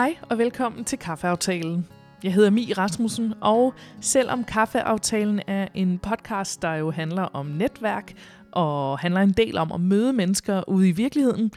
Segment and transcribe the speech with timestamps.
[0.00, 1.86] Hej og velkommen til Kaffeaftalen.
[2.22, 8.12] Jeg hedder Mi Rasmussen, og selvom Kaffeaftalen er en podcast, der jo handler om netværk
[8.50, 11.52] og handler en del om at møde mennesker ude i virkeligheden,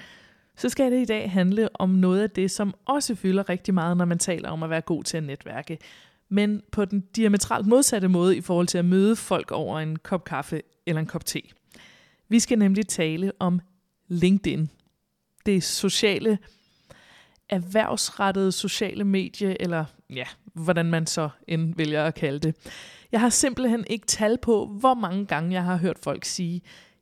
[0.55, 3.98] så skal det i dag handle om noget af det, som også fylder rigtig meget,
[3.98, 5.78] når man taler om at være god til at netværke.
[6.30, 10.23] Men på den diametralt modsatte måde i forhold til at møde folk over en kop
[10.23, 11.41] kaffe eller en kop te.
[12.30, 13.60] Vi skal nemlig tale om
[14.07, 14.70] LinkedIn.
[15.46, 16.38] Det sociale
[17.53, 22.55] erhvervsrettede sociale medie, eller ja, hvordan man så end vælger at kalde det.
[23.12, 26.62] Jeg har simpelthen ikke tal på, hvor mange gange jeg har hørt folk sige,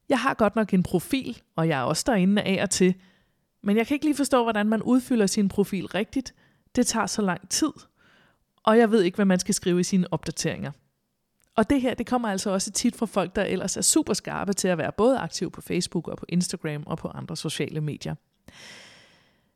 [0.10, 2.96] jeg har godt nok en profil, og jeg er også derinde af og til,
[3.64, 6.34] men jeg kan ikke lige forstå, hvordan man udfylder sin profil rigtigt.
[6.76, 7.72] Det tager så lang tid,
[8.64, 10.72] og jeg ved ikke, hvad man skal skrive i sine opdateringer.
[11.58, 14.54] Og det her, det kommer altså også tit fra folk, der ellers er super skarpe
[14.54, 18.16] til at være både aktiv på Facebook og på Instagram og på andre sociale medier.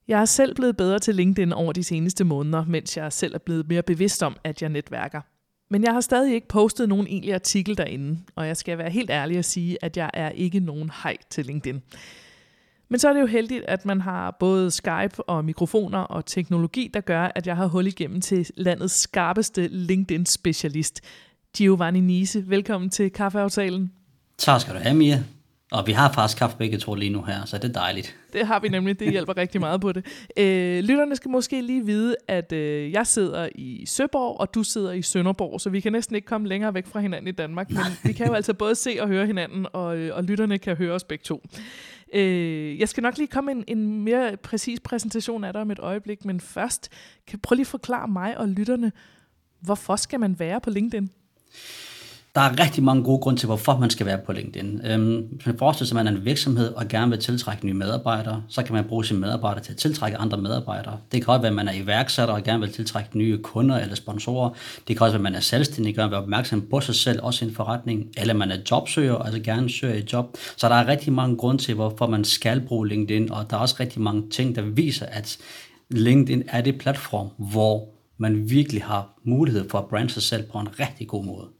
[0.07, 3.39] Jeg er selv blevet bedre til LinkedIn over de seneste måneder, mens jeg selv er
[3.39, 5.21] blevet mere bevidst om, at jeg netværker.
[5.69, 9.09] Men jeg har stadig ikke postet nogen egentlig artikel derinde, og jeg skal være helt
[9.09, 11.81] ærlig at sige, at jeg er ikke nogen hej til LinkedIn.
[12.89, 16.91] Men så er det jo heldigt, at man har både Skype og mikrofoner og teknologi,
[16.93, 21.01] der gør, at jeg har hul igennem til landets skarpeste LinkedIn-specialist,
[21.57, 22.49] Giovanni Nise.
[22.49, 23.91] Velkommen til Kaffeaftalen.
[24.37, 25.23] Tak skal du have, Mia.
[25.71, 28.15] Og vi har faktisk kaffe begge to lige nu her, så det er dejligt.
[28.33, 30.05] Det har vi nemlig, det hjælper rigtig meget på det.
[30.37, 34.91] Øh, lytterne skal måske lige vide, at øh, jeg sidder i Søborg, og du sidder
[34.91, 37.83] i Sønderborg, så vi kan næsten ikke komme længere væk fra hinanden i Danmark, men
[38.03, 40.93] vi kan jo altså både se og høre hinanden, og, øh, og lytterne kan høre
[40.93, 41.41] os begge to.
[42.13, 45.79] Øh, jeg skal nok lige komme en, en mere præcis præsentation af dig om et
[45.79, 46.89] øjeblik, men først,
[47.27, 48.91] kan prøve lige forklare mig og lytterne,
[49.59, 51.09] hvorfor skal man være på LinkedIn?
[52.35, 54.81] Der er rigtig mange gode grunde til, hvorfor man skal være på LinkedIn.
[54.85, 57.73] Øhm, hvis man forestiller sig, at man er en virksomhed og gerne vil tiltrække nye
[57.73, 60.97] medarbejdere, så kan man bruge sine medarbejdere til at tiltrække andre medarbejdere.
[61.11, 63.95] Det kan også være, at man er iværksætter og gerne vil tiltrække nye kunder eller
[63.95, 64.49] sponsorer.
[64.87, 67.19] Det kan også være, at man er selvstændig og vil være opmærksom på sig selv,
[67.23, 68.07] også i en forretning.
[68.17, 70.37] Eller man er jobsøger, altså gerne søger et job.
[70.57, 73.61] Så der er rigtig mange grunde til, hvorfor man skal bruge LinkedIn, og der er
[73.61, 75.37] også rigtig mange ting, der viser, at
[75.89, 80.59] LinkedIn er det platform, hvor man virkelig har mulighed for at brande sig selv på
[80.59, 81.54] en rigtig god måde.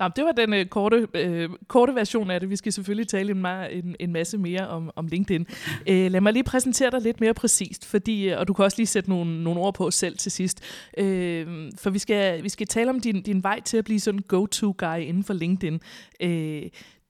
[0.00, 2.50] Nå, det var den øh, korte, øh, korte version af det.
[2.50, 5.46] Vi skal selvfølgelig tale en, en, en masse mere om, om LinkedIn.
[5.88, 8.78] Øh, lad mig lige præsentere dig lidt mere præcist, fordi, øh, og du kan også
[8.78, 10.60] lige sætte nogle, nogle ord på selv til sidst.
[10.98, 11.46] Øh,
[11.78, 14.24] for vi skal, vi skal tale om din, din vej til at blive sådan en
[14.28, 15.80] go-to-guy inden for LinkedIn.
[16.20, 16.62] Øh,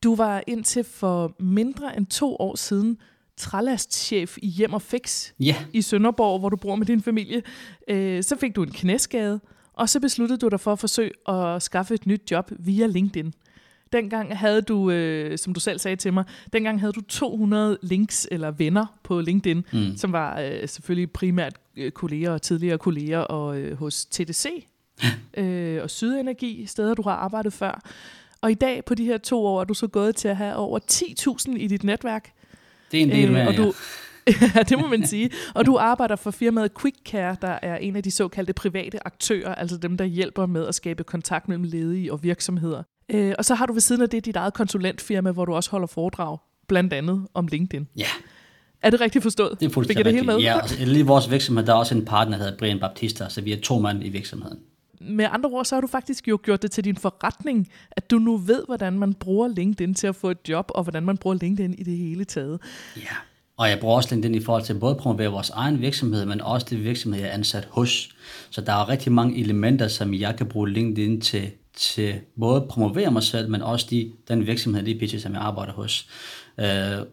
[0.03, 2.99] du var indtil for mindre end to år siden
[3.37, 5.57] trælastchef i Hjem og Fix yeah.
[5.73, 7.43] i Sønderborg, hvor du bor med din familie.
[7.89, 9.41] Øh, så fik du en knæskade,
[9.77, 13.35] og så besluttede du dig for at forsøge at skaffe et nyt job via LinkedIn.
[13.93, 18.29] Dengang havde du, øh, som du selv sagde til mig, dengang havde du 200 links
[18.31, 19.97] eller venner på LinkedIn, mm.
[19.97, 24.47] som var øh, selvfølgelig primært øh, kolleger og tidligere kolleger og øh, hos TDC
[25.39, 27.81] øh, og Sydenergi, steder du har arbejdet før.
[28.41, 30.55] Og i dag på de her to år er du så gået til at have
[30.55, 32.33] over 10.000 i dit netværk.
[32.93, 33.73] Det er en del øh, med, og du, ja
[34.55, 35.31] ja, det må man sige.
[35.55, 39.77] Og du arbejder for firmaet QuickCare, der er en af de såkaldte private aktører, altså
[39.77, 42.83] dem, der hjælper med at skabe kontakt mellem ledige og virksomheder.
[43.09, 45.71] Øh, og så har du ved siden af det dit eget konsulentfirma, hvor du også
[45.71, 46.39] holder foredrag,
[46.69, 47.89] blandt andet om LinkedIn.
[47.97, 48.07] Ja.
[48.83, 49.61] Er det rigtigt forstået?
[49.61, 50.39] Det er fuldstændig det hele med?
[50.39, 53.29] Ja, altså, lige i vores virksomhed, der er også en partner, der hedder Brian Baptista,
[53.29, 54.59] så vi er to mand i virksomheden.
[55.01, 58.19] Med andre ord, så har du faktisk jo gjort det til din forretning, at du
[58.19, 61.37] nu ved, hvordan man bruger LinkedIn til at få et job, og hvordan man bruger
[61.41, 62.61] LinkedIn i det hele taget.
[62.97, 63.17] Ja.
[63.59, 66.41] Og jeg bruger også LinkedIn i forhold til både at promovere vores egen virksomhed, men
[66.41, 68.09] også det virksomhed, jeg er ansat hos.
[68.51, 72.69] Så der er rigtig mange elementer, som jeg kan bruge LinkedIn til, til både at
[72.69, 76.09] promovere mig selv, men også de, den virksomhed, de pitcher, som jeg arbejder hos.
[76.59, 77.07] Uh,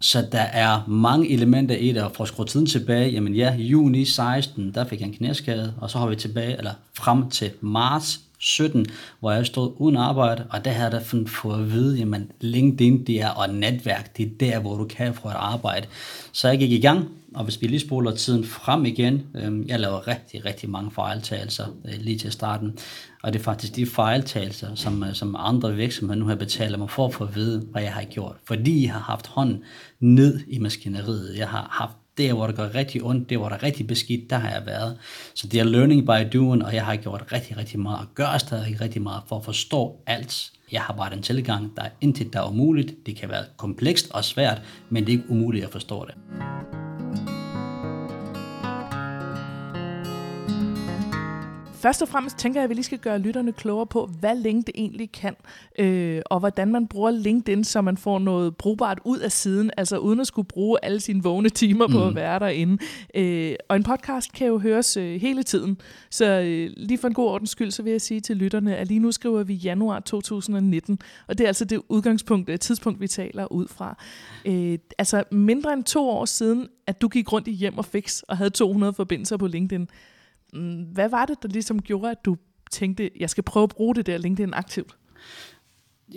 [0.00, 3.54] så der er mange elementer i det, og for at skrue tiden tilbage, jamen ja,
[3.54, 7.50] juni 16, der fik jeg en knæskade, og så har vi tilbage, eller frem til
[7.60, 8.86] marts 17,
[9.20, 13.20] hvor jeg stod uden arbejde, og der havde jeg fået at vide, jamen LinkedIn det
[13.20, 15.86] er, og netværk, det er der, hvor du kan få et arbejde.
[16.32, 19.80] Så jeg gik i gang, og hvis vi lige spoler tiden frem igen, øh, jeg
[19.80, 22.78] laver rigtig, rigtig mange fejltagelser øh, lige til starten,
[23.22, 26.90] og det er faktisk de fejltagelser, som, øh, som andre virksomheder nu har betalt mig
[26.90, 28.36] for at få at vide, hvad jeg har gjort.
[28.46, 29.62] Fordi jeg har haft hånden
[30.00, 31.34] ned i maskineriet.
[31.38, 34.30] Jeg har haft der, hvor det går rigtig ondt, der, hvor der er rigtig beskidt,
[34.30, 34.98] der har jeg været.
[35.34, 38.38] Så det er learning by doing, og jeg har gjort rigtig, rigtig meget, og gør
[38.38, 40.52] stadig rigtig meget for at forstå alt.
[40.72, 43.06] Jeg har bare den tilgang, der er intet, der er umuligt.
[43.06, 46.14] Det kan være komplekst og svært, men det er ikke umuligt at forstå det.
[51.80, 54.74] Først og fremmest tænker jeg, at vi lige skal gøre lytterne klogere på, hvad LinkedIn
[54.84, 55.36] egentlig kan,
[55.78, 59.98] øh, og hvordan man bruger LinkedIn, så man får noget brugbart ud af siden, altså
[59.98, 62.08] uden at skulle bruge alle sine vågne timer på mm.
[62.08, 62.78] at være derinde.
[63.14, 65.80] Øh, og en podcast kan jo høres øh, hele tiden,
[66.10, 68.88] så øh, lige for en god ordens skyld, så vil jeg sige til lytterne, at
[68.88, 73.08] lige nu skriver vi januar 2019, og det er altså det udgangspunkt, det tidspunkt, vi
[73.08, 73.96] taler ud fra.
[74.44, 78.22] Øh, altså mindre end to år siden, at du gik rundt i hjem og fix
[78.22, 79.88] og havde 200 forbindelser på LinkedIn.
[80.52, 82.36] Mm, hvad var det, der ligesom gjorde, at du
[82.70, 84.96] tænkte, jeg skal prøve at bruge det der LinkedIn aktivt?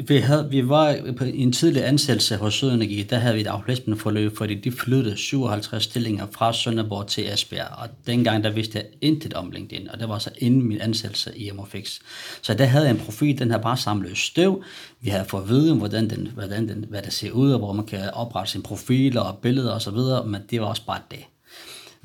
[0.07, 3.97] Vi, havde, vi var på en tidlig ansættelse hos Sødenergi, der havde vi et aflæsende
[3.97, 8.85] forløb, fordi de flyttede 57 stillinger fra Sønderborg til Esbjerg, og dengang der vidste jeg
[9.01, 11.99] intet om LinkedIn, og det var så inden min ansættelse i MFX.
[12.41, 14.63] Så der havde jeg en profil, den her bare samlet støv,
[15.01, 17.73] vi havde fået at vide, hvordan den, hvordan den, hvad der ser ud, og hvor
[17.73, 21.25] man kan oprette sin profil og billeder osv., men det var også bare det.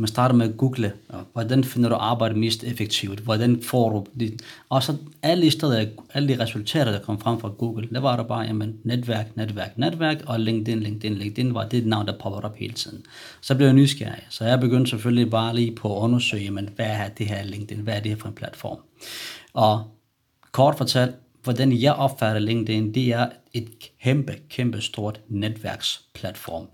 [0.01, 0.93] Man starter med at google,
[1.33, 4.43] hvordan finder du arbejde mest effektivt, hvordan får du det.
[4.69, 8.23] Og så alle, steder, alle de resultater, der kom frem fra Google, der var der
[8.23, 12.57] bare, jamen, netværk, netværk, netværk, og LinkedIn, LinkedIn, LinkedIn var det navn, der poppede op
[12.57, 13.03] hele tiden.
[13.41, 16.87] Så blev jeg nysgerrig, så jeg begyndte selvfølgelig bare lige på at undersøge, jamen, hvad
[16.87, 18.79] er det her LinkedIn, hvad er det her for en platform.
[19.53, 19.85] Og
[20.53, 23.69] kort fortalt, hvordan jeg opfatter LinkedIn, det er et
[24.03, 26.67] kæmpe, kæmpe stort netværksplatform.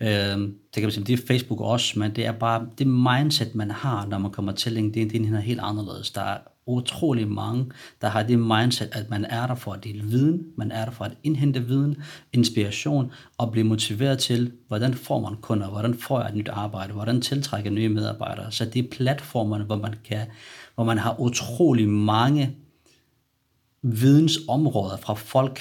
[0.00, 3.54] Øh, det kan man sige, det er Facebook også, men det er bare det mindset,
[3.54, 6.10] man har, når man kommer til LinkedIn, det er helt anderledes.
[6.10, 7.66] Der er utrolig mange,
[8.00, 10.92] der har det mindset, at man er der for at dele viden, man er der
[10.92, 11.96] for at indhente viden,
[12.32, 16.92] inspiration og blive motiveret til, hvordan får man kunder, hvordan får jeg et nyt arbejde,
[16.92, 18.52] hvordan tiltrækker nye medarbejdere.
[18.52, 20.26] Så det er platformerne, hvor man, kan,
[20.74, 22.56] hvor man har utrolig mange
[23.82, 25.60] vidensområder fra folk,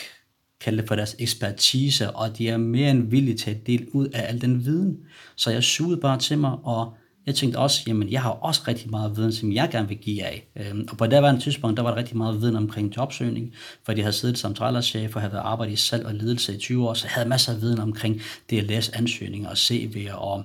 [0.61, 4.07] kalde det for deres ekspertise, og de er mere end villige til at dele ud
[4.07, 4.97] af al den viden.
[5.35, 6.93] Så jeg sugede bare til mig, og
[7.25, 10.23] jeg tænkte også, jamen jeg har også rigtig meget viden, som jeg gerne vil give
[10.23, 10.47] af.
[10.55, 13.97] Øhm, og på det var tidspunkt, der var der rigtig meget viden omkring jobsøgning, fordi
[13.97, 16.89] jeg havde siddet som trailerchef og havde været arbejdet i salg og ledelse i 20
[16.89, 20.43] år, så jeg havde masser af viden omkring det at læse ansøgninger og CV'er og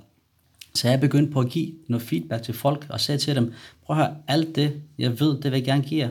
[0.75, 3.53] så jeg begyndte på at give noget feedback til folk og sagde til dem,
[3.87, 6.11] prøv at høre, alt det, jeg ved, det vil jeg gerne give jer.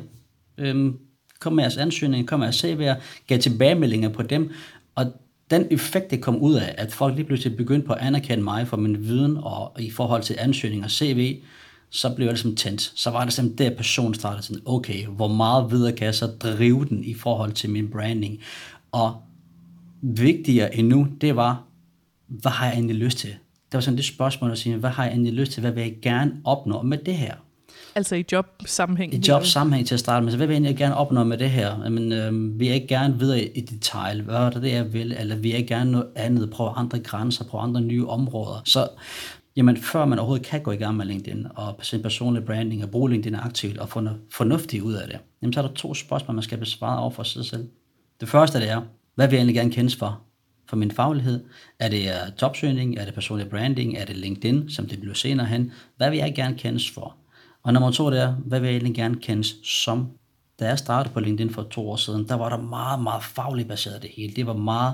[0.58, 0.98] Øhm,
[1.42, 4.52] kom med jeres ansøgninger, kom med jeres CV'er, gav tilbagemeldinger på dem,
[4.96, 5.06] og
[5.52, 8.68] den effekt, det kom ud af, at folk lige pludselig begyndte på at anerkende mig
[8.68, 11.42] for min viden og i forhold til ansøgninger og CV,
[11.90, 12.82] så blev jeg ligesom tændt.
[12.96, 16.28] Så var det simpelthen der person startede sådan, okay, hvor meget videre kan jeg så
[16.28, 18.40] drive den i forhold til min branding?
[18.92, 19.22] Og
[20.02, 21.64] vigtigere endnu, det var,
[22.28, 23.30] hvad har jeg egentlig lyst til?
[23.30, 25.62] Det var sådan det spørgsmål at sige, hvad har jeg egentlig lyst til?
[25.62, 27.36] Hvad vil jeg gerne opnå med det her?
[27.96, 29.14] Altså i jobsammenhæng?
[29.14, 30.32] I jobsammenhæng til at starte med.
[30.32, 31.90] Så hvad vil jeg egentlig gerne opnå med det her?
[31.90, 34.22] Men, øh, vil jeg ikke gerne videre i detalj?
[34.22, 35.16] Hvad er det, jeg vil?
[35.20, 36.50] Eller vil jeg gerne noget andet?
[36.50, 37.46] Prøve andre grænser?
[37.46, 38.62] Prøve andre nye områder?
[38.66, 38.88] Så
[39.56, 42.90] jamen, før man overhovedet kan gå i gang med LinkedIn og sin personlige branding og
[42.90, 45.94] bruge LinkedIn aktivt og få noget fornuftigt ud af det, jamen, så er der to
[45.94, 47.68] spørgsmål, man skal besvare over for sig selv.
[48.22, 48.82] Det første det er,
[49.16, 50.22] hvad vil jeg egentlig gerne kendes for?
[50.70, 51.44] For min faglighed?
[51.80, 52.98] Er det uh, jobsøgning?
[52.98, 53.98] Er det personlig branding?
[53.98, 55.72] Er det LinkedIn, som det bliver senere hen?
[55.98, 57.16] Hvad vil jeg gerne kendes for?
[57.64, 60.10] Og nummer to det er, hvad vil jeg egentlig gerne kendes som?
[60.60, 63.68] Da jeg startede på LinkedIn for to år siden, der var der meget, meget fagligt
[63.68, 64.34] baseret det hele.
[64.36, 64.94] Det var meget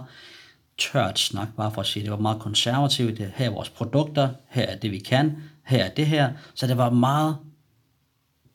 [0.78, 2.04] tørt snak, bare for at sige.
[2.04, 3.20] Det var meget konservativt.
[3.20, 5.36] Her er vores produkter, her er det, vi kan,
[5.66, 6.32] her er det her.
[6.56, 7.38] Så det var meget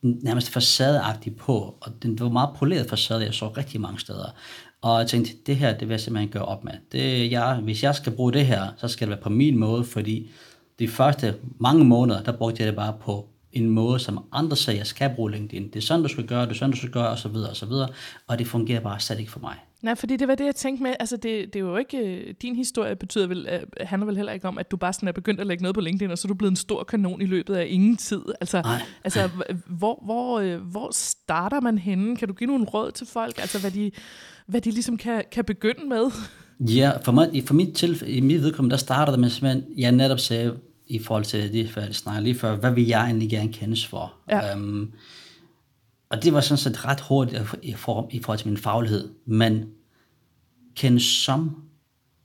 [0.01, 4.35] nærmest facadeagtigt på, og det var meget poleret facade, jeg så rigtig mange steder.
[4.81, 6.73] Og jeg tænkte, det her, det vil jeg simpelthen gøre op med.
[6.91, 9.83] Det, jeg, hvis jeg skal bruge det her, så skal det være på min måde,
[9.83, 10.31] fordi
[10.79, 14.79] de første mange måneder, der brugte jeg det bare på en måde, som andre sagde,
[14.79, 15.67] jeg skal bruge LinkedIn.
[15.67, 17.49] Det er sådan, du skal gøre, det er sådan, du skal gøre, og så videre,
[17.49, 17.89] og så videre.
[18.27, 19.55] Og det fungerer bare slet ikke for mig.
[19.81, 20.93] Nej, fordi det var det, jeg tænkte med.
[20.99, 21.97] Altså, det, det er jo ikke...
[21.97, 25.07] Øh, din historie betyder vel, uh, handler vel heller ikke om, at du bare sådan
[25.07, 27.21] er begyndt at lægge noget på LinkedIn, og så er du blevet en stor kanon
[27.21, 28.21] i løbet af ingen tid.
[28.41, 28.81] Altså, Nej.
[29.03, 29.29] altså
[29.79, 32.15] hvor, hvor, øh, hvor starter man henne?
[32.15, 33.37] Kan du give nogle råd til folk?
[33.37, 33.91] Altså, hvad de,
[34.47, 36.11] hvad de ligesom kan, kan begynde med?
[36.59, 39.91] Ja, for, mig, for mit tilfælde, i mit vedkommende, der starter det med simpelthen, jeg
[39.91, 40.57] netop sagde,
[40.93, 43.87] i forhold til det, hvad jeg snakkede lige før, hvad vil jeg egentlig gerne kendes
[43.87, 44.13] for?
[44.29, 44.55] Ja.
[44.55, 44.93] Um,
[46.09, 49.65] og det var sådan set ret hurtigt i, for, i forhold til min faglighed, men
[50.75, 51.63] kendes som,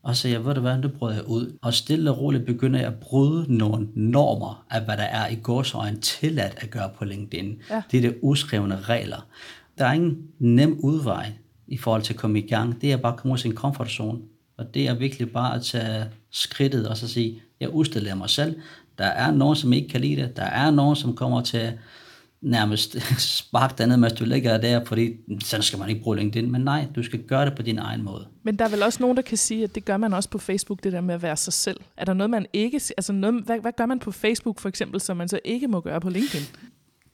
[0.03, 2.79] og så jeg ved det hvad, nu brød jeg ud, og stille og roligt begynder
[2.81, 7.05] jeg at bryde nogle normer af, hvad der er i gårsøjen tilladt at gøre på
[7.05, 7.63] LinkedIn.
[7.71, 7.83] Ja.
[7.91, 9.27] Det er det uskrevne regler.
[9.79, 11.33] Der er ingen nem udvej
[11.67, 12.81] i forhold til at komme i gang.
[12.81, 14.19] Det er bare at komme ud af sin komfortzone.
[14.59, 18.57] Og det er virkelig bare at tage skridtet og så sige, jeg udstiller mig selv.
[18.99, 20.37] Der er nogen, som ikke kan lide det.
[20.37, 21.73] Der er nogen, som kommer til
[22.41, 22.97] nærmest
[23.39, 26.53] sparke dig ned, mens du ligger der, fordi sådan skal man ikke bruge LinkedIn.
[26.53, 28.27] Men nej, du skal gøre det på din egen måde.
[28.43, 30.39] Men der er vel også nogen, der kan sige, at det gør man også på
[30.39, 31.81] Facebook, det der med at være sig selv.
[31.97, 32.81] Er der noget, man ikke...
[32.97, 35.81] Altså noget, hvad, hvad gør man på Facebook for eksempel, som man så ikke må
[35.81, 36.43] gøre på LinkedIn?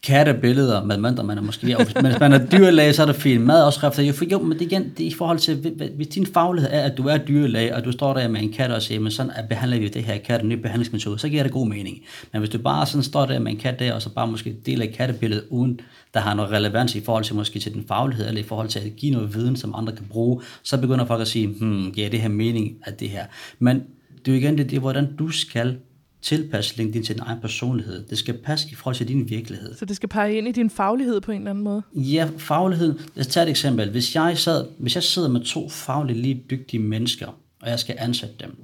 [0.05, 3.45] Kattebilleder, med mindre man er måske, ja, hvis man er dyrlæge, så er det fint.
[3.45, 6.71] Madopskrifter, jo, for, jo, men det, igen, det er i forhold til, hvis din faglighed
[6.73, 9.11] er, at du er dyrlæge, og du står der med en kat og siger, men
[9.11, 11.99] sådan at behandler vi det her kat, en ny behandlingsmetode, så giver det god mening.
[12.33, 14.57] Men hvis du bare sådan står der med en kat der, og så bare måske
[14.67, 15.81] deler kattebilledet, uden
[16.15, 18.79] der har noget relevans i forhold til måske til din faglighed, eller i forhold til
[18.79, 22.11] at give noget viden, som andre kan bruge, så begynder folk at sige, hmm, giver
[22.11, 23.25] det her mening af det her?
[23.59, 23.83] Men
[24.19, 25.77] det er jo igen det, det er, hvordan du skal
[26.25, 28.07] tilpasse LinkedIn til din egen personlighed.
[28.07, 29.75] Det skal passe i forhold til din virkelighed.
[29.75, 31.83] Så det skal pege ind i din faglighed på en eller anden måde?
[31.95, 32.99] Ja, faglighed.
[33.15, 33.91] Lad os tage et eksempel.
[33.91, 37.27] Hvis jeg, sad, hvis jeg sidder med to fagligt lige dygtige mennesker,
[37.63, 38.57] og jeg skal ansætte dem,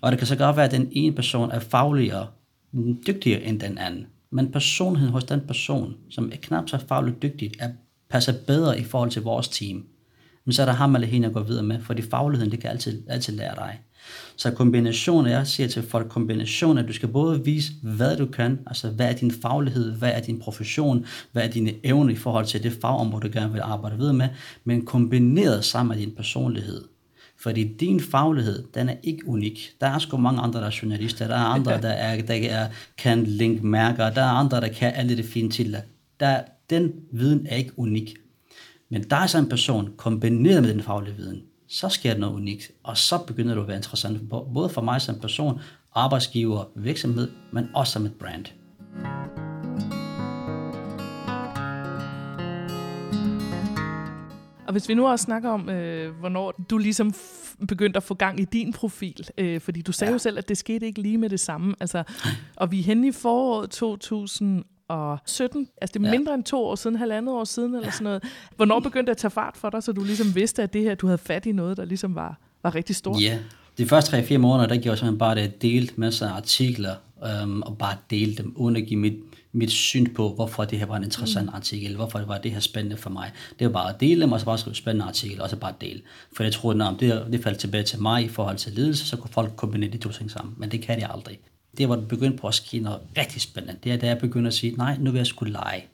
[0.00, 2.26] og det kan så godt være, at den ene person er fagligere,
[3.06, 7.52] dygtigere end den anden, men personligheden hos den person, som er knap så fagligt dygtig,
[7.58, 7.68] er,
[8.10, 9.84] passer bedre i forhold til vores team,
[10.44, 12.70] men så er der ham eller hende at gå videre med, fordi fagligheden, det kan
[12.70, 13.80] altid, altid lære dig.
[14.36, 18.58] Så kombination, jeg siger til folk, kombination, at du skal både vise, hvad du kan,
[18.66, 22.46] altså hvad er din faglighed, hvad er din profession, hvad er dine evner i forhold
[22.46, 24.28] til det fagområde, du gerne vil arbejde videre med,
[24.64, 26.84] men kombineret sammen med din personlighed.
[27.38, 29.70] Fordi din faglighed, den er ikke unik.
[29.80, 32.68] Der er sgu mange andre, der er journalister, der er andre, der, er, der er,
[32.98, 35.80] kan linkmærker, der er andre, der kan alle de fine titler.
[36.20, 38.14] Der, den viden er ikke unik.
[38.88, 42.34] Men der er så en person, kombineret med den faglige viden, så sker der noget
[42.34, 45.60] unikt, og så begynder det at være interessant, både for mig som person,
[45.94, 48.46] arbejdsgiver, virksomhed, men også som et brand.
[54.66, 57.14] Og hvis vi nu også snakker om, øh, hvornår du ligesom
[57.68, 60.14] begyndte at få gang i din profil, øh, fordi du sagde ja.
[60.14, 62.02] jo selv, at det skete ikke lige med det samme, altså,
[62.56, 65.68] og vi er henne i foråret 2000 og 17.
[65.80, 66.18] Altså det er ja.
[66.18, 67.92] mindre end to år siden, halvandet år siden eller ja.
[67.92, 68.24] sådan noget.
[68.56, 70.94] Hvornår begyndte det at tage fart for dig, så du ligesom vidste, at det her,
[70.94, 73.22] du havde fat i noget, der ligesom var, var rigtig stort?
[73.22, 73.38] Ja,
[73.78, 76.94] de første 3-4 måneder, der gjorde jeg simpelthen bare det, at delt masser af artikler,
[77.24, 79.14] øhm, og bare dele dem, uden at give mit,
[79.52, 81.54] mit syn på, hvorfor det her var en interessant mm.
[81.54, 83.32] artikel, hvorfor det var det her spændende for mig.
[83.58, 85.72] Det var bare at dele dem, og så bare skrive spændende artikel, og så bare
[85.80, 86.00] dele.
[86.36, 89.16] For jeg troede, at det, det faldt tilbage til mig i forhold til ledelse, så
[89.16, 90.54] kunne folk kombinere de to ting sammen.
[90.58, 91.38] Men det kan de aldrig
[91.78, 94.48] det var det begyndte på at ske noget rigtig spændende, det er, da jeg begyndte
[94.48, 95.84] at sige, nej, nu vil jeg skulle lege.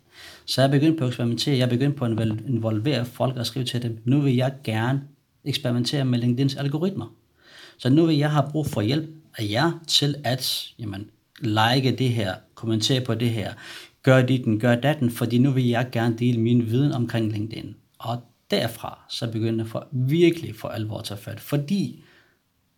[0.45, 2.11] Så jeg begyndte på at eksperimentere, jeg begyndte på at
[2.49, 5.03] involvere folk og skrive til dem, nu vil jeg gerne
[5.45, 7.15] eksperimentere med LinkedIn's algoritmer.
[7.79, 11.11] Så nu vil jeg have brug for hjælp af jer til at jamen,
[11.41, 13.53] like det her, kommentere på det her,
[14.03, 17.75] gør dit, gør datten, fordi nu vil jeg gerne dele min viden omkring LinkedIn.
[17.99, 22.05] Og derfra så begyndte jeg for virkelig for alvor at tage fat, fordi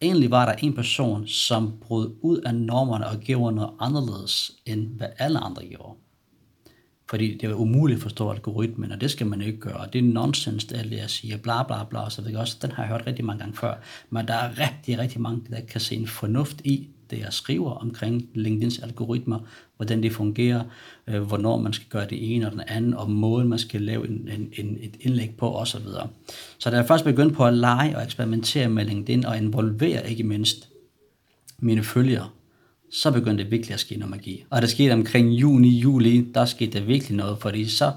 [0.05, 4.97] egentlig var der en person, som brød ud af normerne og gjorde noget anderledes, end
[4.97, 5.99] hvad alle andre gjorde.
[7.11, 9.87] Fordi det var umuligt at forstå algoritmen, og det skal man ikke gøre.
[9.93, 12.71] Det er nonsens, det er, jeg siger, bla bla bla, så ved jeg også, den
[12.71, 13.75] har jeg hørt rigtig mange gange før.
[14.11, 17.71] Men der er rigtig, rigtig mange, der kan se en fornuft i, det jeg skriver
[17.71, 19.39] omkring LinkedIn's algoritmer,
[19.77, 20.65] hvordan det fungerer,
[21.07, 24.09] øh, hvornår man skal gøre det ene og den anden, og måden man skal lave
[24.09, 25.81] en, en, en, et indlæg på osv.
[25.81, 26.07] Så,
[26.59, 30.23] så da jeg først begyndte på at lege og eksperimentere med LinkedIn og involvere ikke
[30.23, 30.69] mindst
[31.59, 32.29] mine følgere,
[32.93, 34.45] så begyndte det virkelig at ske noget magi.
[34.51, 37.93] Og det skete omkring juni, juli, der skete der virkelig noget, fordi så,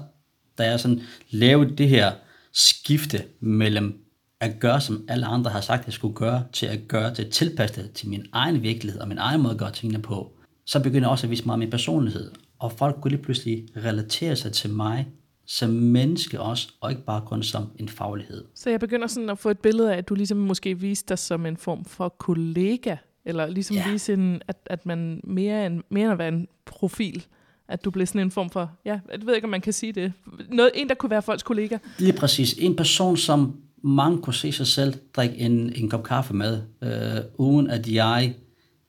[0.58, 1.00] da jeg sådan
[1.30, 2.12] lavede det her
[2.52, 4.07] skifte mellem
[4.40, 7.30] at gøre, som alle andre har sagt, jeg skulle gøre, til at gøre, til at
[7.30, 10.32] tilpasse det til min egen virkelighed og min egen måde at gøre tingene på,
[10.66, 12.30] så begynder jeg også at vise mig min personlighed.
[12.58, 15.08] Og folk kunne lige pludselig relatere sig til mig
[15.46, 18.44] som menneske også, og ikke bare kun som en faglighed.
[18.54, 21.18] Så jeg begynder sådan at få et billede af, at du ligesom måske viste dig
[21.18, 23.92] som en form for kollega, eller ligesom ja.
[23.92, 27.26] vise, en, at, at man mere end, mere end at være en profil,
[27.68, 29.92] at du blev sådan en form for, ja, jeg ved ikke, om man kan sige
[29.92, 30.12] det,
[30.50, 31.78] noget, en, der kunne være folks kollega.
[31.98, 32.52] Lige præcis.
[32.52, 37.20] En person, som mange kunne se sig selv drikke en, en kop kaffe med, øh,
[37.36, 38.34] uden at jeg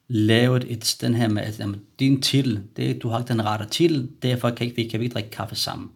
[0.07, 3.65] lavede et, den her med, at jamen, din titel, det, du har ikke den rette
[3.65, 5.89] titel, derfor kan, ikke, vi, kan vi ikke drikke kaffe sammen.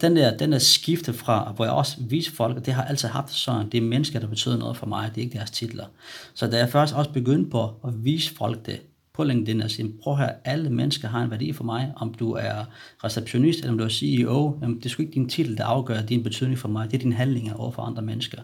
[0.00, 3.08] Den der, den der skifte fra, hvor jeg også viser folk, og det har altid
[3.08, 5.86] haft sådan, det er mennesker, der betyder noget for mig, det er ikke deres titler.
[6.34, 8.80] Så da jeg først også begyndte på at vise folk det,
[9.14, 12.32] på LinkedIn og sige, prøv her, alle mennesker har en værdi for mig, om du
[12.32, 12.64] er
[13.04, 16.00] receptionist, eller om du er CEO, jamen, det er sgu ikke din titel, der afgør
[16.00, 18.38] din betydning for mig, det er dine handlinger over for andre mennesker.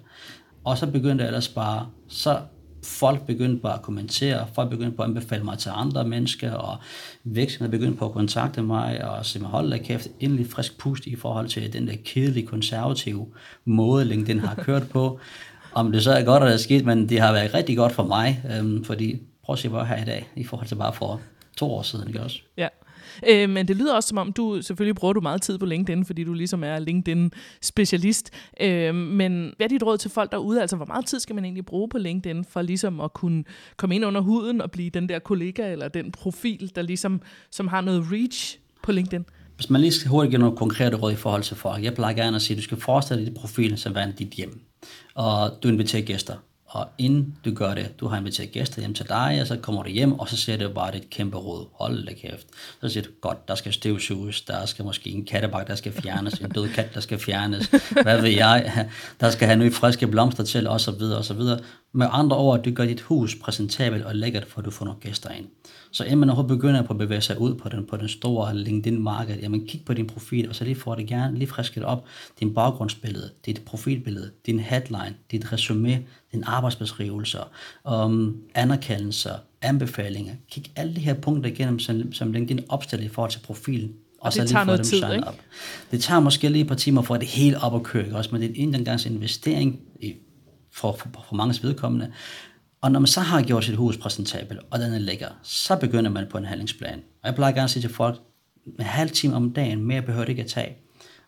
[0.65, 2.39] Og så begyndte jeg ellers bare, så
[2.85, 6.77] folk begyndte bare at kommentere, folk begyndte på at anbefale mig til andre mennesker, og
[7.25, 11.07] virksomheder begyndte på at kontakte mig, og sige mig, hold da kæft, endelig frisk pust
[11.07, 13.27] i forhold til den der kedelige konservative
[13.65, 15.21] måde, LinkedIn har kørt på.
[15.73, 17.93] Om det så er godt, at det er skidt, men det har været rigtig godt
[17.93, 20.69] for mig, øhm, fordi prøv at se, hvor jeg er her i dag, i forhold
[20.69, 21.21] til bare for
[21.57, 22.39] to år siden, ikke også?
[22.57, 22.69] Ja.
[23.29, 26.05] Øh, men det lyder også som om, du selvfølgelig bruger du meget tid på LinkedIn,
[26.05, 28.31] fordi du ligesom er LinkedIn-specialist.
[28.61, 30.61] Øh, men hvad er dit råd til folk derude?
[30.61, 33.45] Altså, hvor meget tid skal man egentlig bruge på LinkedIn, for ligesom at kunne
[33.77, 37.69] komme ind under huden og blive den der kollega, eller den profil, der ligesom som
[37.69, 39.25] har noget reach på LinkedIn?
[39.61, 42.15] hvis man lige skal hurtigt give nogle konkrete råd i forhold til folk, jeg plejer
[42.15, 44.61] gerne at sige, at du skal forestille dig dit profil som værende dit hjem,
[45.15, 46.37] og du inviterer gæster.
[46.73, 49.83] Og inden du gør det, du har inviteret gæster hjem til dig, og så kommer
[49.83, 51.67] du hjem, og så ser du bare det kæmpe råd.
[51.75, 52.47] Hold da kæft.
[52.81, 56.35] Så siger du, godt, der skal støvsuges, der skal måske en kattebak, der skal fjernes,
[56.35, 57.67] en død kat, der skal fjernes,
[58.03, 58.89] hvad ved jeg,
[59.21, 61.61] der skal have nye friske blomster til, og så videre, og så videre.
[61.93, 65.01] Med andre ord, du gør dit hus præsentabelt og lækkert, for at du får nogle
[65.01, 65.47] gæster ind.
[65.93, 68.57] Så inden man overhovedet begynder på at bevæge sig ud på den, på den store
[68.57, 72.05] LinkedIn-marked, jamen kig på din profil, og så lige får det gerne lige frisket op.
[72.41, 77.51] Din baggrundsbillede, dit profilbillede, din headline, dit resume, din arbejdsbeskrivelser,
[77.91, 80.35] um, anerkendelser, anbefalinger.
[80.51, 83.93] Kig alle de her punkter igennem, som, som LinkedIn opstiller i forhold til profilen.
[84.21, 85.27] Og, og det tager noget tid, ikke?
[85.27, 85.39] Op.
[85.91, 88.31] Det tager måske lige et par timer for at det helt op at køre, også,
[88.33, 89.90] men det er en engangs investering i,
[90.73, 92.13] for, for, for mange vedkommende.
[92.81, 96.11] Og når man så har gjort sit hus præsentabel, og den er lækker, så begynder
[96.11, 97.03] man på en handlingsplan.
[97.23, 98.21] Og jeg plejer gerne at sige til folk,
[98.67, 100.77] en halv time om dagen, mere behøver det ikke at tage.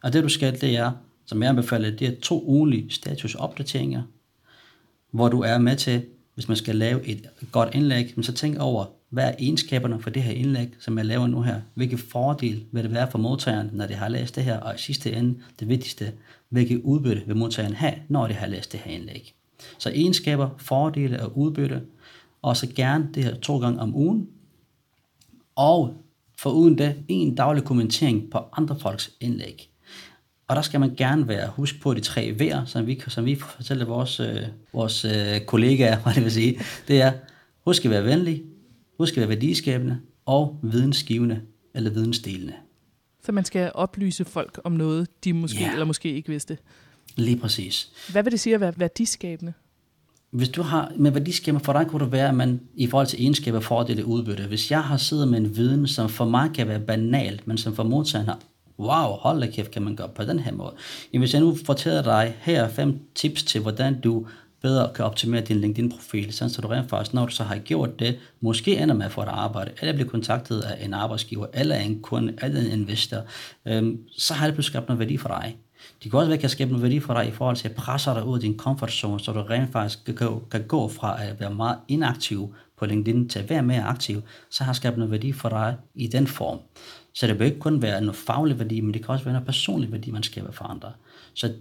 [0.03, 0.93] Og det du skal, det er,
[1.27, 4.03] som jeg anbefaler, det er to ugenlige statusopdateringer,
[5.11, 8.85] hvor du er med til, hvis man skal lave et godt indlæg, så tænk over,
[9.11, 11.61] hvad er egenskaberne for det her indlæg, som jeg laver nu her?
[11.75, 14.61] Hvilke fordel vil det være for modtageren, når de har læst det her?
[14.61, 16.13] Og i sidste ende, det vigtigste,
[16.53, 19.35] hvilket udbytte vil modtageren have, når de har læst det her indlæg?
[19.79, 21.83] Så egenskaber, fordele og udbytte,
[22.43, 24.29] og så gerne det her to gange om ugen.
[25.57, 25.95] Og
[26.39, 29.69] for uden det, en daglig kommentering på andre folks indlæg.
[30.49, 33.35] Og der skal man gerne være, husk på de tre V'er, som vi, som vi
[33.35, 34.43] fortæller vores, øh,
[34.73, 36.61] vores øh, kollegaer, hvad det vil sige.
[36.89, 37.13] Det er,
[37.65, 38.43] husk at være venlig,
[38.99, 41.41] husk at være værdiskabende og vidensgivende
[41.75, 42.55] eller vidensdelende.
[43.25, 45.73] Så man skal oplyse folk om noget, de måske yeah.
[45.73, 46.59] eller måske ikke vidste.
[47.17, 47.91] Lige præcis.
[48.13, 49.53] Hvad vil det sige at være værdiskabende?
[50.31, 53.23] Hvis du har med værdiskabende, for dig kunne det være, at man i forhold til
[53.23, 54.47] egenskaber får det udbytte.
[54.47, 57.75] Hvis jeg har siddet med en viden, som for mig kan være banalt, men som
[57.75, 58.39] for modtageren har
[58.79, 60.75] wow, hold da kæft, kan man gøre på den her måde.
[61.13, 64.27] Jamen, hvis jeg nu fortæller dig her fem tips til, hvordan du
[64.63, 68.19] bedre kan optimere din LinkedIn-profil, så du rent faktisk, når du så har gjort det,
[68.41, 72.03] måske ender med at få et arbejde, eller blive kontaktet af en arbejdsgiver, eller en
[72.03, 73.19] kunde, eller en investor,
[73.67, 75.57] øhm, så har det pludselig skabt noget værdi for dig.
[76.03, 77.75] Det kan også være, at kan skabe noget værdi for dig i forhold til at
[77.75, 80.89] presse dig ud af din comfort zone, så du rent faktisk kan gå, kan gå
[80.89, 84.97] fra at være meget inaktiv på LinkedIn til at være mere aktiv, så har skabt
[84.97, 86.59] noget værdi for dig i den form.
[87.15, 89.47] Så det vil ikke kun være noget faglig værdi, men det kan også være noget
[89.47, 90.93] personlig værdi, man skaber for andre.
[91.35, 91.53] Så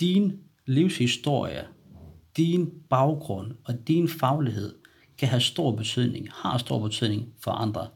[0.00, 0.32] din
[0.66, 1.64] livshistorie,
[2.38, 4.74] din baggrund og din faglighed
[5.18, 7.86] kan have stor betydning, har stor betydning for andre.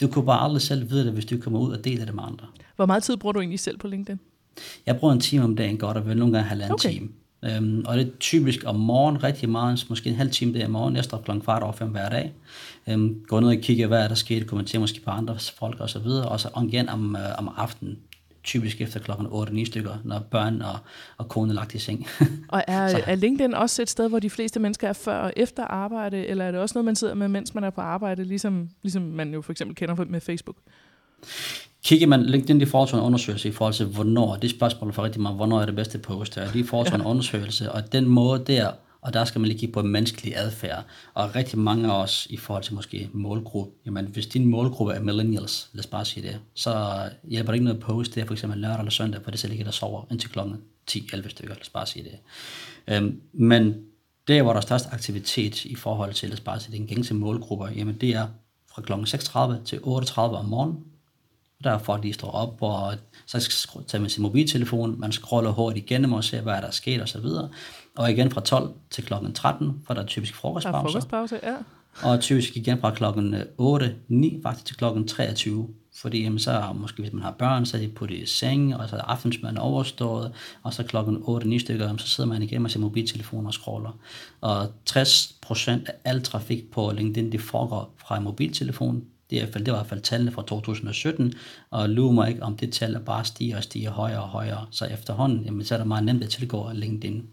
[0.00, 2.22] Du kunne bare aldrig selv vide det, hvis du kommer ud og deler det med
[2.26, 2.46] andre.
[2.76, 4.20] Hvor meget tid bruger du egentlig selv på LinkedIn?
[4.86, 6.92] Jeg bruger en time om dagen godt, og vel nogle gange halvanden okay.
[6.92, 7.08] time.
[7.58, 10.68] Um, og det er typisk om morgenen rigtig meget, måske en halv time der i
[10.68, 10.96] morgen.
[10.96, 12.32] Jeg står klokken kvart over fem hver dag.
[12.86, 15.90] Um, går ned og kigger, hvad er der sket, kommenterer måske på andre folk og
[15.90, 16.28] så videre.
[16.28, 17.98] Og så igen om, uh, om aftenen,
[18.48, 20.78] typisk efter klokken 8-9 stykker, når børn og,
[21.18, 22.06] og kone er lagt i seng.
[22.54, 25.64] og er, er LinkedIn også et sted, hvor de fleste mennesker er før og efter
[25.64, 28.68] arbejde, eller er det også noget, man sidder med, mens man er på arbejde, ligesom,
[28.82, 30.56] ligesom man jo for eksempel kender med Facebook?
[31.84, 35.22] Kigger man LinkedIn, de foretog en undersøgelse i forhold til, hvornår, det spørgsmålet for rigtig
[35.22, 38.70] meget, hvornår er det bedste post, og de foretog en undersøgelse, og den måde der,
[39.08, 42.36] og der skal man lige kigge på menneskelig adfærd, og rigtig mange af os i
[42.36, 46.40] forhold til måske målgruppe, jamen hvis din målgruppe er millennials, lad os bare sige det,
[46.54, 49.44] så hjælper det ikke noget at poste der for eksempel lørdag eller søndag, for det
[49.44, 50.56] er ikke der sover indtil klokken
[50.90, 52.18] 10-11 stykker, lad os bare sige det.
[52.94, 53.74] Øhm, men
[54.28, 57.14] der, hvor der er størst aktivitet i forhold til, lad os bare sige, den gængse
[57.14, 58.26] målgruppe, jamen det er
[58.74, 60.84] fra klokken 6.30 til 8.30 om morgenen,
[61.64, 62.94] der er folk, der står op, og
[63.26, 67.02] så tager man sin mobiltelefon, man scroller hurtigt igennem og ser, hvad der er sket
[67.02, 67.26] osv.
[67.98, 70.72] Og, igen fra 12 til klokken 13, for der er typisk frokostpause.
[70.72, 71.56] Der er frokostpause, ja.
[72.02, 75.68] Og typisk igen fra klokken 8, 9 faktisk til klokken 23.
[75.94, 78.88] Fordi jamen, så måske hvis man har børn, så er de puttet i seng, og
[78.88, 80.32] så er aftensmaden overstået,
[80.62, 83.98] og så klokken 8-9 stykker, så sidder man igen med sin mobiltelefon og scroller.
[84.40, 89.04] Og 60% af al trafik på LinkedIn, det foregår fra en mobiltelefon.
[89.30, 91.32] Det, er, det var i hvert fald tallene fra 2017,
[91.70, 94.66] og lurer mig ikke, om det tal bare stiger og stiger højere og højere.
[94.70, 97.26] Så efterhånden, jamen, så er det meget nemt at tilgå LinkedIn.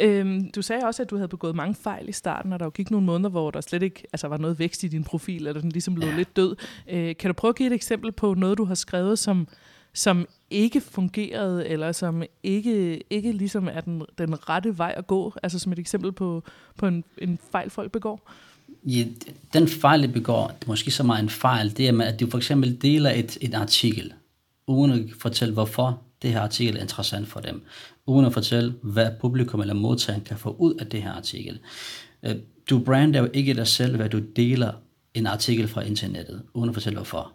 [0.00, 2.90] Øhm, du sagde også, at du havde begået mange fejl i starten, og der gik
[2.90, 5.70] nogle måneder, hvor der slet ikke altså, var noget vækst i din profil, eller den
[5.70, 6.16] ligesom blev ja.
[6.16, 6.56] lidt død.
[6.88, 9.48] Øh, kan du prøve at give et eksempel på noget, du har skrevet, som,
[9.94, 15.34] som ikke fungerede, eller som ikke, ikke ligesom er den, den rette vej at gå?
[15.42, 16.42] Altså som et eksempel på,
[16.78, 18.30] på en, en fejl, folk begår?
[18.84, 19.04] Ja,
[19.52, 22.30] den fejl, det begår, det er måske så meget en fejl, det er, at du
[22.30, 24.12] for eksempel deler et, et artikel,
[24.66, 27.62] uden at fortælle, hvorfor det her artikel er interessant for dem,
[28.06, 31.58] uden at fortælle, hvad publikum eller modtageren kan få ud af det her artikel.
[32.22, 32.36] Øh,
[32.70, 34.72] du brander jo ikke dig selv, hvad du deler
[35.14, 37.32] en artikel fra internettet, uden at fortælle hvorfor.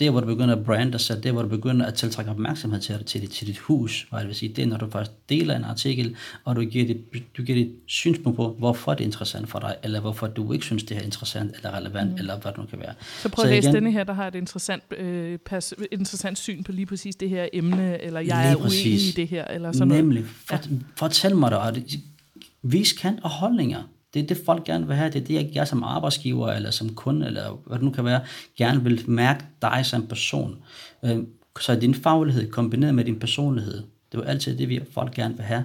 [0.00, 1.22] Det er, hvor du begynder at brande dig selv.
[1.22, 4.06] Det er, hvor du begynder at tiltrække opmærksomhed til, til, dit, til dit hus.
[4.10, 6.86] Hvad jeg vil sige, det er, når du faktisk deler en artikel, og du giver,
[6.86, 6.96] dit,
[7.36, 10.64] du giver dit synspunkt på, hvorfor det er interessant for dig, eller hvorfor du ikke
[10.64, 12.18] synes, det er interessant, eller relevant, mm.
[12.18, 12.94] eller hvad det nu kan være.
[13.22, 16.62] Så prøv at læse igen, denne her, der har et interessant, øh, pas, interessant syn
[16.62, 18.84] på lige præcis det her emne, eller jeg er præcis.
[18.84, 20.22] uenig i det her, eller sådan Nemlig.
[20.22, 20.36] noget.
[20.46, 20.76] For, ja.
[20.96, 22.00] Fortæl mig det,
[22.62, 23.82] vis kant og holdninger.
[24.14, 25.10] Det er det, folk gerne vil have.
[25.10, 28.20] Det er det, jeg som arbejdsgiver, eller som kunde, eller hvad det nu kan være,
[28.56, 30.56] gerne vil mærke dig som person.
[31.04, 31.28] Øhm,
[31.60, 35.36] så din faglighed kombineret med din personlighed, det er jo altid det, vi folk gerne
[35.36, 35.64] vil have.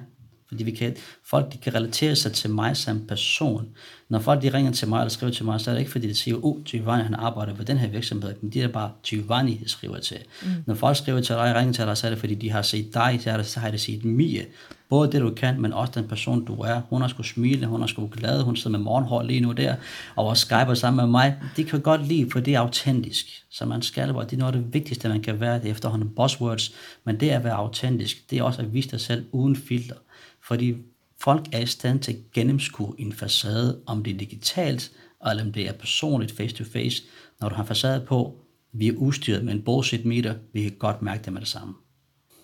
[0.55, 3.67] Fordi vi kan, folk de kan relatere sig til mig som person.
[4.09, 6.07] Når folk de ringer til mig eller skriver til mig, så er det ikke fordi,
[6.07, 9.59] de siger, oh, Giovanni han arbejder ved den her virksomhed, men de er bare Giovanni,
[9.63, 10.17] de skriver til.
[10.43, 10.47] Mm.
[10.65, 12.61] Når folk skriver til dig og ringer til dig, så er det fordi, de har
[12.61, 14.45] set dig, så, er det, så har de set Mie.
[14.89, 16.81] Både det, du kan, men også den person, du er.
[16.89, 19.75] Hun har skulle smile, hun har skulle glad, hun sidder med morgenhår lige nu der,
[20.15, 21.35] og skyper sammen med mig.
[21.57, 23.25] De kan godt lide, for det er autentisk.
[23.51, 25.59] Så man skal, det er noget af det vigtigste, man kan være.
[25.59, 29.01] Det er efterhånden buzzwords, men det at være autentisk, det er også at vise dig
[29.01, 29.95] selv uden filter.
[30.41, 30.75] Fordi
[31.21, 34.91] folk er i stand til at gennemskue en facade, om det er digitalt,
[35.29, 37.03] eller om det er personligt face-to-face.
[37.41, 38.39] Når du har facade på,
[38.71, 41.73] vi er udstyret med en bullshit meter, vi kan godt mærke det med det samme.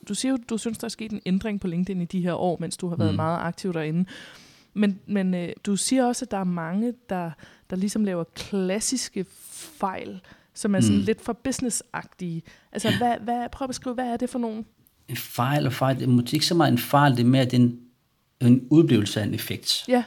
[0.08, 2.34] Du siger jo, du synes, der er sket en ændring på LinkedIn i de her
[2.34, 3.16] år, mens du har været mm.
[3.16, 4.10] meget aktiv derinde.
[4.74, 7.32] Men, men øh, du siger også, at der er mange, der,
[7.70, 9.26] der ligesom laver klassiske
[9.80, 10.22] fejl,
[10.54, 11.04] som er sådan mm.
[11.04, 12.44] lidt for businessagtige.
[12.72, 14.66] Altså, hvad, hvad, prøv at beskrive, hvad er det for nogen?
[15.10, 17.80] En fejl og fejl, det er ikke så meget en fejl, det er mere den
[18.42, 19.84] en udblivelse af en effekt.
[19.88, 20.04] Ja.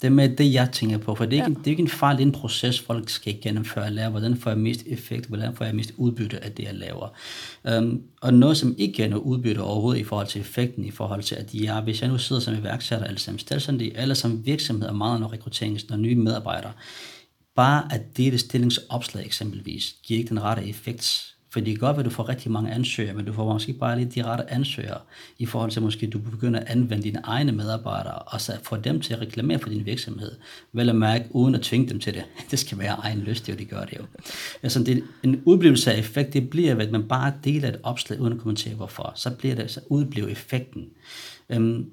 [0.00, 1.58] Det er med det, jeg tænker på, for det er, ikke, ja.
[1.58, 4.36] det er ikke en fejl, det er en proces, folk skal gennemføre og lære, hvordan
[4.36, 7.08] får jeg mest effekt, hvordan får jeg mest udbytte af det, jeg laver.
[7.78, 11.22] Um, og noget, som ikke giver noget udbytte overhovedet i forhold til effekten, i forhold
[11.22, 14.88] til, at jeg, hvis jeg nu sidder som iværksætter, eller som selvstændig, eller som virksomhed,
[14.88, 16.72] og meget når rekruttering, når nye medarbejdere,
[17.54, 22.04] bare at dele stillingsopslag eksempelvis, giver ikke den rette effekt fordi det kan godt være,
[22.04, 24.98] at du får rigtig mange ansøgere, men du får måske bare lidt de rette ansøgere,
[25.38, 28.76] i forhold til måske, at du begynder at anvende dine egne medarbejdere, og så få
[28.76, 30.32] dem til at reklamere for din virksomhed.
[30.72, 32.24] Vel at mærke, uden at tvinge dem til det.
[32.50, 34.02] Det skal være egen lyst, og de gør det jo.
[34.62, 38.32] Altså, det, en udblivelse af effekt, det bliver, at man bare deler et opslag, uden
[38.32, 39.12] at kommentere hvorfor.
[39.14, 40.84] Så bliver det, så udbliver effekten.
[41.50, 41.86] Øhm,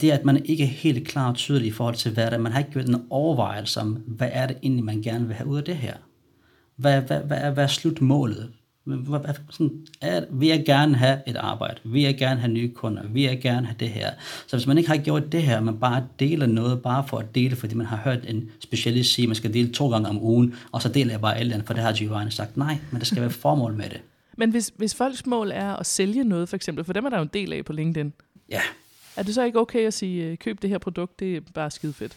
[0.00, 2.32] det er, at man ikke er helt klar og tydelig i forhold til, hvad det
[2.32, 2.38] er.
[2.38, 5.48] Man har ikke gjort en overvejelse om, hvad er det egentlig, man gerne vil have
[5.48, 5.94] ud af det her?
[6.76, 8.52] Hvad, hvad, hvad, er, hvad er slutmålet?
[9.50, 13.22] Sådan, er, vil jeg gerne have et arbejde, vil jeg gerne have nye kunder, vil
[13.22, 14.10] jeg gerne have det her.
[14.46, 17.34] Så hvis man ikke har gjort det her, man bare deler noget, bare for at
[17.34, 20.22] dele, fordi man har hørt en specialist sige, at man skal dele to gange om
[20.22, 22.98] ugen, og så deler jeg bare alt andet, for det har Giovanni sagt, nej, men
[22.98, 24.00] der skal være formål med det.
[24.36, 27.16] Men hvis, hvis folks mål er at sælge noget, for eksempel, for dem er der
[27.16, 28.12] jo en del af på LinkedIn.
[28.50, 28.60] Ja.
[29.16, 31.70] Er det så ikke okay at sige, øh, køb det her produkt, det er bare
[31.70, 32.16] skide fedt?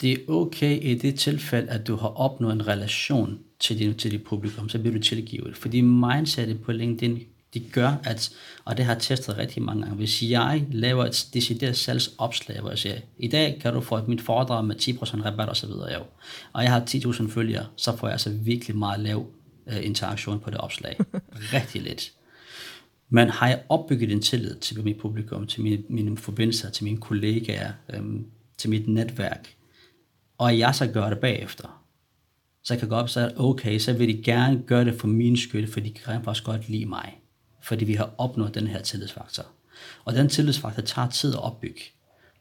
[0.00, 4.10] Det er okay i det tilfælde, at du har opnået en relation til dit, til
[4.10, 5.56] dit publikum, så bliver du tilgivet.
[5.56, 7.22] Fordi mindsetet på LinkedIn,
[7.54, 8.30] de gør, at,
[8.64, 12.70] og det har jeg testet rigtig mange gange, hvis jeg laver et decideret salgsopslag, hvor
[12.70, 15.92] jeg siger, i dag kan du få mit foredrag med 10% rabat og så videre,
[15.92, 16.00] jo.
[16.52, 19.26] og jeg har 10.000 følgere, så får jeg altså virkelig meget lav
[19.66, 20.98] uh, interaktion på det opslag.
[21.54, 22.12] rigtig lidt.
[23.08, 26.98] Men har jeg opbygget en tillid til mit publikum, til mine, mine forbindelser, til mine
[26.98, 28.26] kollegaer, øhm,
[28.58, 29.54] til mit netværk,
[30.38, 31.83] og jeg så gør det bagefter,
[32.64, 35.72] så jeg kan godt sige, okay, så vil de gerne gøre det for min skyld,
[35.72, 37.20] for de kan rent faktisk godt lide mig.
[37.62, 39.46] Fordi vi har opnået den her tillidsfaktor.
[40.04, 41.80] Og den tillidsfaktor tager tid at opbygge.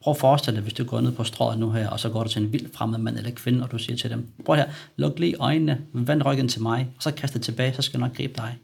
[0.01, 2.23] Prøv at forestille dig, hvis du går ned på strået nu her, og så går
[2.23, 4.69] du til en vild fremmed mand eller kvinde, og du siger til dem, prøv her,
[4.95, 8.07] luk lige øjnene, vend ryggen til mig, og så kast det tilbage, så skal jeg
[8.07, 8.57] nok gribe dig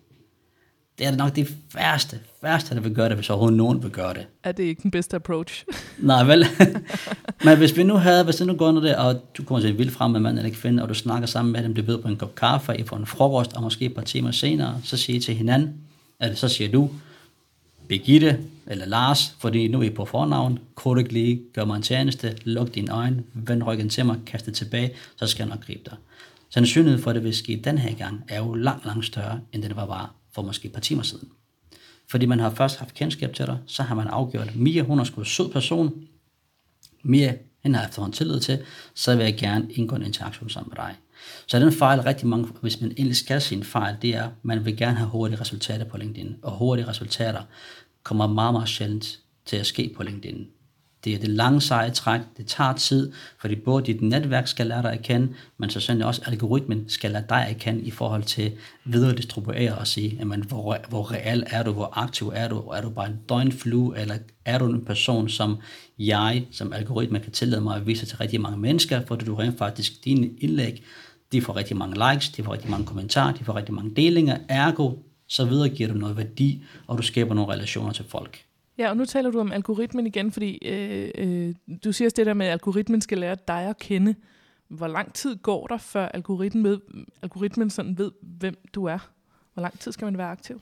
[0.99, 4.13] det er nok det værste, værste, der vil gøre det, hvis overhovedet nogen vil gøre
[4.13, 4.25] det.
[4.43, 5.65] Er det ikke den bedste approach?
[5.97, 6.45] Nej, vel.
[7.45, 9.69] Men hvis vi nu havde, hvis du nu går ned der, og du kommer til
[9.69, 11.97] en vild frem med mand eller kvinde, og du snakker sammen med dem, det ved
[11.97, 14.97] på en kop kaffe, I får en frokost, og måske et par timer senere, så
[14.97, 15.73] siger I til hinanden,
[16.21, 16.89] eller så siger du,
[17.87, 22.37] Birgitte eller Lars, fordi nu er I på fornavn, korrekt lige, gør mig en tjeneste,
[22.43, 25.81] luk dine øjne, vend ryggen til mig, kast det tilbage, så skal jeg nok gribe
[25.85, 25.97] dig.
[26.49, 29.63] Sandsynligheden for, at det vil ske den her gang, er jo langt, langt større, end
[29.63, 30.07] det var bare
[30.39, 31.29] for måske et par timer siden.
[32.07, 35.03] Fordi man har først haft kendskab til dig, så har man afgjort, Mia, hun er
[35.03, 36.03] sgu en sød person,
[37.03, 40.85] Mia, hende har efterhånden tillid til, så vil jeg gerne indgå en interaktion sammen med
[40.85, 40.95] dig.
[41.47, 44.31] Så den fejl rigtig mange, hvis man endelig skal sige en fejl, det er, at
[44.43, 47.43] man vil gerne have hurtige resultater på LinkedIn, og hurtige resultater
[48.03, 50.47] kommer meget, meget sjældent til at ske på LinkedIn.
[51.03, 54.81] Det er det lange seje træk, det tager tid, fordi både dit netværk skal lære
[54.81, 58.23] dig at kende, men så sandelig også algoritmen skal lære dig at kende i forhold
[58.23, 58.51] til
[58.85, 62.81] videre distribuere og sige, jamen, hvor, hvor real er du, hvor aktiv er du, er
[62.81, 65.57] du bare en døgnflue, eller er du en person, som
[65.99, 69.57] jeg som algoritme kan tillade mig at vise til rigtig mange mennesker, fordi du rent
[69.57, 70.83] faktisk dine indlæg
[71.31, 74.37] de får rigtig mange likes, de får rigtig mange kommentarer, de får rigtig mange delinger,
[74.49, 74.93] ergo,
[75.27, 78.45] så videre giver du noget værdi, og du skaber nogle relationer til folk.
[78.79, 82.25] Ja, og nu taler du om algoritmen igen, fordi øh, øh, du siger også det
[82.25, 84.15] der med, at algoritmen skal lære dig at kende.
[84.67, 86.79] Hvor lang tid går der, før algoritmen, ved,
[87.21, 89.09] algoritmen sådan ved, hvem du er?
[89.53, 90.61] Hvor lang tid skal man være aktiv?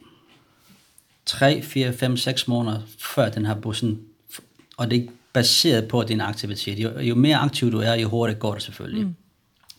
[1.26, 4.02] 3, 4, 5, 6 måneder før den her bussen,
[4.78, 6.80] og det er baseret på din aktivitet.
[6.80, 9.06] Jo, jo mere aktiv du er, jo hurtigere går det selvfølgelig.
[9.06, 9.16] Mm.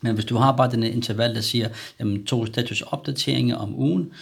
[0.00, 1.68] Men hvis du har bare den interval, der siger,
[2.00, 4.12] jamen, to status opdateringer om ugen,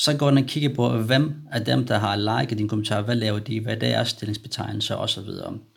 [0.00, 3.14] så går den og kigger på, hvem af dem, der har liket din kommentar, hvad
[3.14, 5.28] laver de, hvad det er stillingsbetegnelser osv.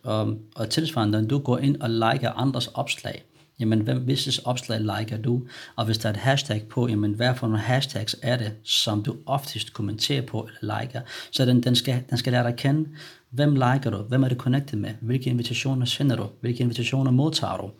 [0.04, 3.24] Og, og tilsvarende, når du går ind og liker andres opslag,
[3.60, 5.42] jamen hvem, hvis opslag liker du,
[5.76, 9.04] og hvis der er et hashtag på, jamen hvad for nogle hashtags er det, som
[9.04, 12.60] du oftest kommenterer på eller liker, så den, den, skal, den skal lære dig at
[12.60, 12.90] kende,
[13.30, 17.58] hvem liker du, hvem er du connected med, hvilke invitationer sender du, hvilke invitationer modtager
[17.58, 17.72] du.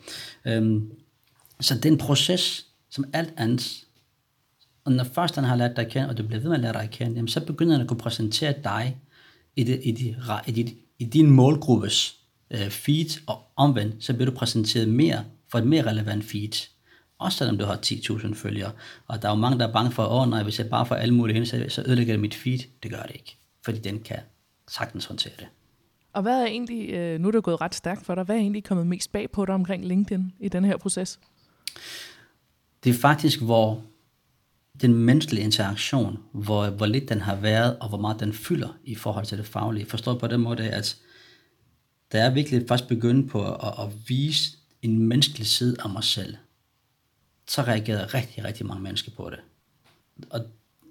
[0.44, 0.92] Øhm,
[1.60, 3.83] så det er en proces, som alt andet,
[4.84, 6.62] og når først den har lært dig at kende, og du bliver ved med at
[6.62, 8.96] lære dig at kende, jamen, så begynder den at kunne præsentere dig
[9.56, 10.16] i, det, i, de,
[10.46, 12.16] i, de, i din målgruppes
[12.54, 16.68] uh, feed, og omvendt, så bliver du præsenteret mere for et mere relevant feed.
[17.18, 18.72] Også selvom du har 10.000 følgere.
[19.06, 20.94] Og der er jo mange, der er bange for, åh nej, hvis jeg bare får
[20.94, 22.58] alle mulige ind, så, så ødelægger det mit feed.
[22.82, 23.36] Det gør det ikke.
[23.64, 24.18] Fordi den kan
[24.68, 25.46] sagtens håndtere det.
[26.12, 28.40] Og hvad er egentlig, øh, nu er det gået ret stærkt for dig, hvad er
[28.40, 31.20] egentlig kommet mest bag på dig omkring LinkedIn i den her proces?
[32.84, 33.82] Det er faktisk, hvor
[34.80, 38.94] den menneskelige interaktion, hvor, hvor lidt den har været, og hvor meget den fylder i
[38.94, 39.86] forhold til det faglige.
[39.86, 40.96] Forstået på den måde, at
[42.12, 44.50] der er virkelig først begyndt på at, at vise
[44.82, 46.36] en menneskelig side af mig selv,
[47.48, 49.38] så reagerede rigtig, rigtig mange mennesker på det.
[50.30, 50.40] Og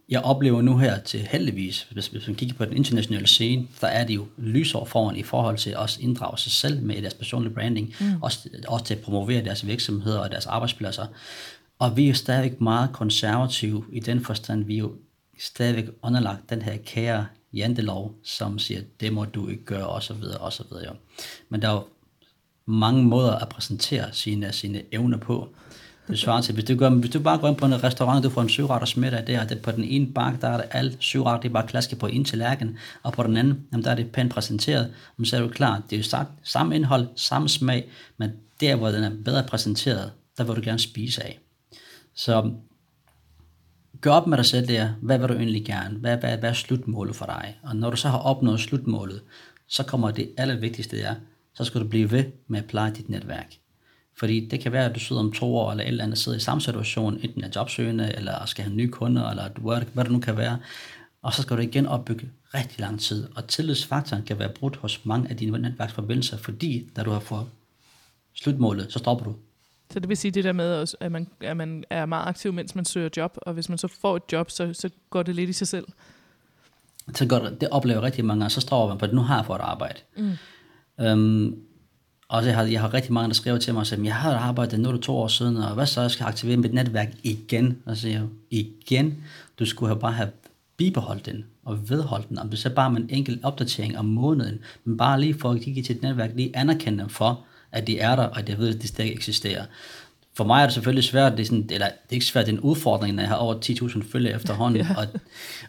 [0.10, 3.88] jeg oplever nu her til heldigvis, hvis, hvis man kigger på den internationale scene, der
[3.88, 7.54] er det jo lysår foran i forhold til at inddrage sig selv med deres personlige
[7.54, 8.22] branding, mm.
[8.22, 11.08] også, også til at promovere deres virksomheder og deres arbejdspladser.
[11.84, 14.92] Og vi er stadigvæk meget konservative i den forstand, vi er jo
[15.40, 20.24] stadigvæk underlagt den her kære jantelov, som siger, det må du ikke gøre, osv.
[20.40, 20.66] osv.
[20.84, 20.90] Ja.
[21.50, 21.84] Men der er jo
[22.66, 25.50] mange måder at præsentere sine, sine evner på.
[26.08, 28.30] Det svarer til, hvis du, går, hvis du bare går ind på en restaurant, du
[28.30, 31.44] får en syvretters middag der, det på den ene bak, der er det alt syvret,
[31.44, 34.12] det er bare klaske på en tallerken, og på den anden, jamen, der er det
[34.12, 37.90] pænt præsenteret, men så er du klar, det er jo sagt, samme indhold, samme smag,
[38.18, 41.40] men der, hvor den er bedre præsenteret, der vil du gerne spise af.
[42.16, 42.54] Så
[44.02, 46.54] gør op med dig selv der, hvad vil du egentlig gerne, hvad, hvad, hvad er
[46.54, 49.22] slutmålet for dig, og når du så har opnået slutmålet,
[49.68, 51.16] så kommer det allervigtigste, der,
[51.54, 53.56] så skal du blive ved med at pleje dit netværk.
[54.18, 56.38] Fordi det kan være, at du sidder om to år, eller et eller andet sidder
[56.38, 60.12] i samme situation, enten er jobsøgende, eller skal have nye kunder, eller hvad, hvad det
[60.12, 60.60] nu kan være.
[61.22, 63.28] Og så skal du igen opbygge rigtig lang tid.
[63.36, 67.46] Og tillidsfaktoren kan være brudt hos mange af dine netværksforbindelser, fordi da du har fået
[68.34, 69.36] slutmålet, så stopper du.
[69.92, 72.76] Så det vil sige det der med, at man, at man er meget aktiv, mens
[72.76, 75.50] man søger job, og hvis man så får et job, så, så går det lidt
[75.50, 75.88] i sig selv.
[77.16, 79.36] Så går det, det oplever rigtig mange, og så står man på, at nu har
[79.36, 80.00] jeg fået et arbejde.
[80.18, 80.32] Mm.
[81.06, 81.60] Øhm,
[82.28, 84.80] og jeg har, jeg har rigtig mange, der skriver til mig, at jeg har arbejdet
[84.80, 87.78] nu to år siden, og hvad så, jeg skal aktivere mit netværk igen?
[87.86, 89.24] Og så siger jeg, igen?
[89.60, 90.30] Du skulle have bare have
[90.78, 94.60] bibeholdt den og vedholdt den, om det så bare med en enkelt opdatering om måneden,
[94.84, 98.00] men bare lige for at kigge til et netværk, lige anerkende dem for, at de
[98.00, 99.66] er der, og at jeg ved, at de stadig eksisterer
[100.36, 102.54] for mig er det selvfølgelig svært, det er, sådan, eller det er ikke svært, det
[102.54, 104.96] er en udfordring, når jeg har over 10.000 følgere efterhånden, ja.
[104.98, 105.08] og,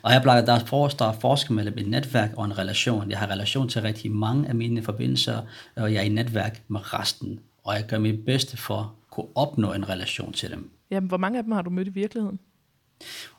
[0.02, 3.10] og jeg plejer, der er, forskel mellem et netværk og en relation.
[3.10, 5.40] Jeg har relation til rigtig mange af mine forbindelser,
[5.76, 9.26] og jeg er i netværk med resten, og jeg gør mit bedste for at kunne
[9.34, 10.70] opnå en relation til dem.
[10.90, 12.38] Jamen, hvor mange af dem har du mødt i virkeligheden?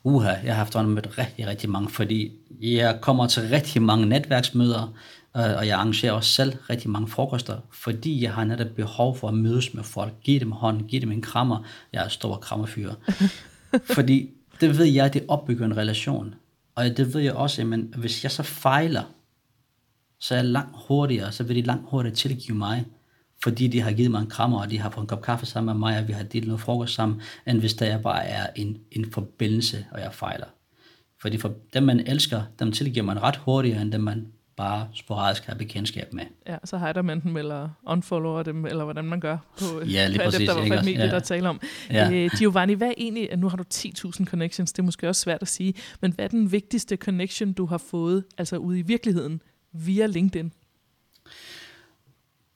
[0.04, 4.94] Uha, jeg har haft mødt rigtig, rigtig mange, fordi jeg kommer til rigtig mange netværksmøder,
[5.36, 9.34] og jeg arrangerer også selv rigtig mange frokoster, fordi jeg har netop behov for at
[9.34, 11.64] mødes med folk, give dem hånd, give dem en krammer.
[11.94, 12.94] Jeg er stor krammerfyr.
[13.96, 14.30] fordi
[14.62, 16.36] det ved jeg, det opbygger en relation.
[16.76, 19.04] Og det ved jeg også, at hvis jeg så fejler,
[20.20, 22.86] så er jeg langt hurtigere, så vil de langt hurtigere tilgive mig,
[23.44, 25.74] fordi de har givet mig en krammer, og de har fået en kop kaffe sammen
[25.74, 28.78] med mig, og vi har delt noget frokost sammen, end hvis der bare er en,
[28.92, 30.48] en forbindelse, og jeg fejler.
[31.22, 35.46] Fordi for dem, man elsker, dem tilgiver man ret hurtigere, end dem, man bare sporadisk
[35.46, 36.24] har bekendtskab med.
[36.48, 40.20] Ja, så hider man dem, eller unfollower dem, eller hvordan man gør på ja, lige
[40.26, 41.12] præcis, efter, hvad medie, ja.
[41.12, 41.62] der taler om.
[41.90, 42.12] Ja.
[42.12, 45.42] Øh, Giovanni, hvad er egentlig, nu har du 10.000 connections, det er måske også svært
[45.42, 49.42] at sige, men hvad er den vigtigste connection, du har fået, altså ude i virkeligheden,
[49.74, 50.52] via LinkedIn?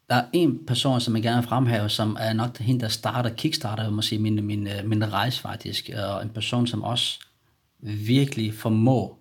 [0.09, 3.29] Der er en person, som jeg gerne vil fremhæve, som er nok hende, der starter,
[3.29, 7.19] kickstarter, må sige, min, min, min rejse faktisk, og en person, som også
[7.81, 9.19] virkelig formår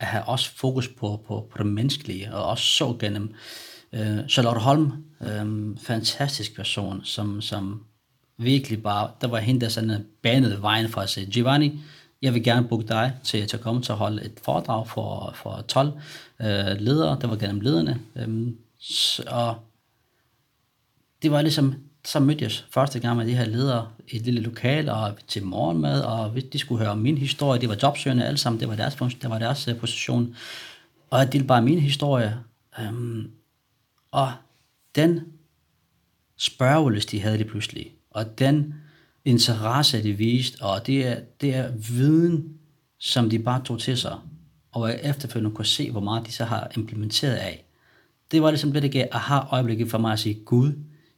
[0.00, 3.34] at have også fokus på, på, på det menneskelige, og også så gennem
[3.92, 7.84] øh, Charlotte Holm, øh, fantastisk person, som, som
[8.38, 11.80] virkelig bare, der var hende, der sådan banede vejen for at sige, Giovanni,
[12.22, 15.32] jeg vil gerne booke dig til, til at komme til at holde et foredrag for,
[15.34, 15.92] for 12
[16.40, 16.46] øh,
[16.78, 18.00] ledere, der var gennem lederne.
[18.16, 19.56] øh, så, og
[21.22, 24.40] det var ligesom, så mødte jeg første gang med de her ledere i et lille
[24.40, 27.60] lokal og til morgenmad, og de skulle høre min historie.
[27.60, 30.36] Det var jobsøgende alle sammen, det var deres, det var deres øh, position.
[31.10, 32.36] Og jeg delte bare min historie.
[32.80, 33.30] Øhm,
[34.10, 34.32] og
[34.94, 35.20] den
[36.36, 38.74] spørgelyst, de havde det pludselig, og den
[39.24, 42.58] interesse, de viste, og det er, det er viden,
[42.98, 44.18] som de bare tog til sig,
[44.72, 47.64] og jeg efterfølgende kunne se, hvor meget de så har implementeret af.
[48.30, 50.72] Det var ligesom det, der gav aha-øjeblikket for mig at sige, Gud,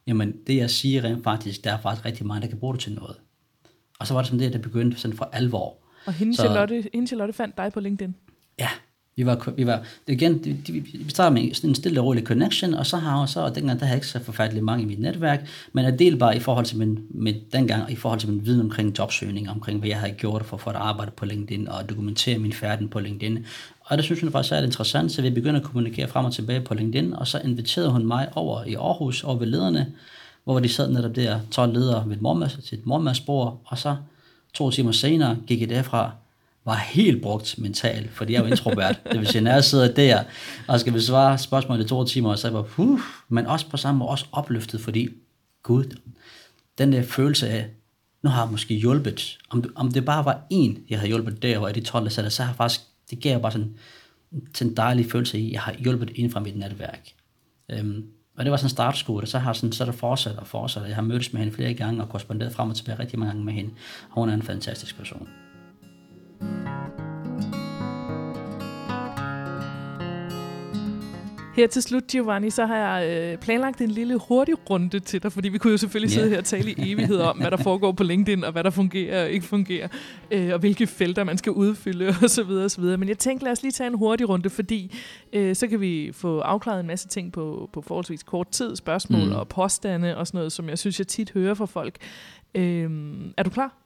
[0.07, 2.81] jamen det jeg siger rent faktisk, der er faktisk rigtig meget, der kan bruge det
[2.81, 3.15] til noget.
[3.99, 5.77] Og så var det sådan det, der begyndte sådan for alvor.
[6.05, 8.15] Og hende, så, Charlotte, hende Charlotte fandt dig på LinkedIn?
[8.59, 8.69] Ja,
[9.15, 12.23] vi var, vi var igen, de, de, vi startede med sådan en stille og rolig
[12.23, 14.83] connection, og så har jeg så, og dengang der havde jeg ikke så forfærdeligt mange
[14.83, 18.19] i mit netværk, men jeg delte bare i forhold til min, med, dengang, i forhold
[18.19, 21.25] til min viden omkring jobsøgning, omkring hvad jeg havde gjort for, for at arbejde på
[21.25, 23.45] LinkedIn, og dokumentere min færden på LinkedIn.
[23.83, 26.61] Og det synes hun faktisk er interessant, så vi begyndte at kommunikere frem og tilbage
[26.61, 29.93] på LinkedIn, og så inviterede hun mig over i Aarhus, over ved lederne,
[30.43, 33.95] hvor de sad netop der, 12 ledere ved et mormad, til et mormadsbord, og så
[34.53, 36.11] to timer senere gik jeg derfra,
[36.65, 38.99] var helt brugt mentalt, fordi jeg er jo introvert.
[39.11, 40.23] det vil sige, når jeg sidder der,
[40.67, 43.99] og skal besvare spørgsmål i to timer, så jeg var, uh, men også på samme
[43.99, 45.09] måde også opløftet, fordi
[45.63, 45.97] Gud,
[46.77, 47.67] den der følelse af,
[48.21, 51.59] nu har jeg måske hjulpet, om, om det bare var en, jeg havde hjulpet der,
[51.59, 52.81] og jeg de 12, der så har jeg faktisk,
[53.15, 53.75] det gav bare sådan,
[54.53, 57.09] sådan en dejlig følelse i, at jeg har hjulpet en fra mit netværk.
[57.71, 58.05] Øhm,
[58.37, 60.47] og det var sådan en startskud, og så har sådan, så er det fortsat og
[60.47, 60.87] fortsat.
[60.87, 63.45] Jeg har mødtes med hende flere gange og korresponderet frem og tilbage rigtig mange gange
[63.45, 63.71] med hende.
[64.09, 65.29] Hun er en fantastisk person.
[71.55, 75.31] Her til slut, Giovanni, så har jeg øh, planlagt en lille hurtig runde til dig,
[75.31, 76.21] fordi vi kunne jo selvfølgelig yeah.
[76.21, 78.69] sidde her og tale i evighed om, hvad der foregår på LinkedIn, og hvad der
[78.69, 79.87] fungerer og ikke fungerer,
[80.31, 82.49] øh, og hvilke felter man skal udfylde osv.
[82.49, 82.83] osv.
[82.83, 84.95] Men jeg tænkte, lad os lige tage en hurtig runde, fordi
[85.33, 89.29] øh, så kan vi få afklaret en masse ting på, på forholdsvis kort tid, spørgsmål
[89.29, 89.35] mm.
[89.35, 91.97] og påstande og sådan noget, som jeg synes, jeg tit hører fra folk.
[92.55, 92.89] Øh,
[93.37, 93.77] er du klar?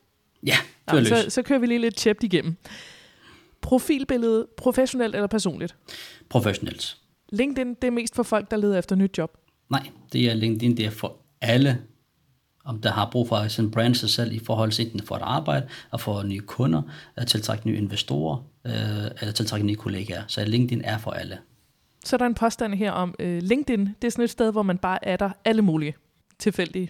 [0.46, 0.58] Ja,
[0.94, 2.56] Nå, så, så kører vi lige lidt tjept igennem.
[3.62, 5.76] Profilbillede, professionelt eller personligt?
[6.30, 6.98] Professionelt.
[7.30, 9.38] LinkedIn, det er mest for folk, der leder efter nyt job?
[9.70, 11.82] Nej, det er LinkedIn, det er for alle,
[12.66, 15.16] om der har brug for at sådan brande sig selv i forhold til enten for
[15.16, 16.82] at arbejde, og for nye kunder,
[17.16, 18.74] at tiltrække nye investorer, øh,
[19.22, 20.24] eller tiltrække nye kollegaer.
[20.28, 21.38] Så LinkedIn er for alle.
[22.06, 24.64] Så er der en påstand her om, øh, LinkedIn, det er sådan et sted, hvor
[24.64, 25.96] man bare er der alle mulige
[26.40, 26.90] tilfældige.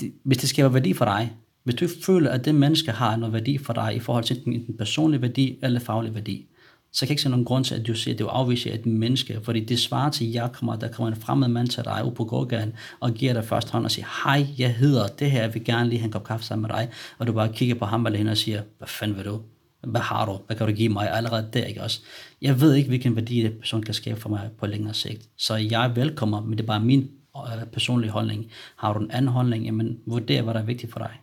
[0.00, 3.32] Det, hvis det skaber værdi for dig, hvis du føler, at det menneske har noget
[3.32, 6.46] værdi for dig i forhold til enten personlig værdi eller faglig værdi,
[6.92, 8.70] så kan jeg ikke se nogen grund til, at du siger, at det er afvise
[8.70, 11.84] et menneske, fordi det svarer til, at jeg kommer, der kommer en fremmed mand til
[11.84, 15.30] dig ud på gågaden, og giver dig først hånd og siger, hej, jeg hedder det
[15.30, 17.52] her, jeg vil gerne lige have en kop kaffe sammen med dig, og du bare
[17.52, 19.40] kigger på ham eller hende og siger, hvad fanden vil du?
[19.86, 20.38] Hvad har du?
[20.46, 21.10] Hvad kan du give mig?
[21.10, 22.00] Allerede der, ikke også?
[22.42, 25.28] Jeg ved ikke, hvilken værdi det person kan skabe for mig på længere sigt.
[25.38, 28.50] Så jeg er velkommen, men det er bare min øh, personlige holdning.
[28.76, 31.20] Har du en anden holdning, jamen vurder, hvad der er vigtigt for dig.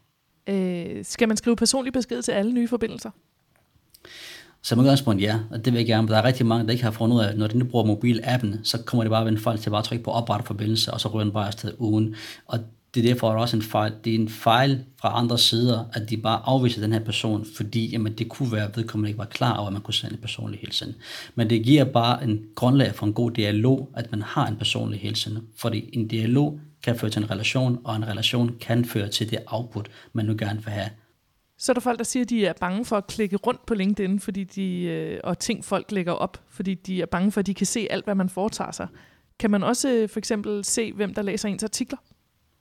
[0.47, 3.10] Øh, skal man skrive personlig besked til alle nye forbindelser?
[4.63, 6.08] Som udgangspunkt ja, og det vil jeg gerne.
[6.08, 7.86] Der er rigtig mange, der ikke har fundet ud af, at når de nu bruger
[7.86, 10.93] mobilappen, så kommer det bare ved en fejl til bare at trykke på oprette forbindelse,
[10.93, 12.15] og så ryger den bare afsted ugen.
[12.45, 12.60] Og
[12.93, 13.93] det er derfor også en fejl.
[14.04, 17.91] Det er en fejl fra andre sider, at de bare afviser den her person, fordi
[17.91, 20.22] jamen, det kunne være, at vedkommende ikke var klar over, at man kunne sende en
[20.22, 20.95] personlig hilsen.
[21.36, 25.00] Men det giver bare en grundlag for en god dialog, at man har en personlig
[25.00, 25.38] hilsen.
[25.58, 29.39] Fordi en dialog kan føre til en relation, og en relation kan føre til det
[29.48, 30.89] output, man nu gerne vil have.
[31.60, 33.74] Så er der folk, der siger, at de er bange for at klikke rundt på
[33.74, 37.48] LinkedIn, fordi de, øh, og ting folk lægger op, fordi de er bange for, at
[37.48, 38.88] de kan se alt, hvad man foretager sig.
[39.39, 41.98] Kan man også øh, for eksempel se, hvem der læser ens artikler?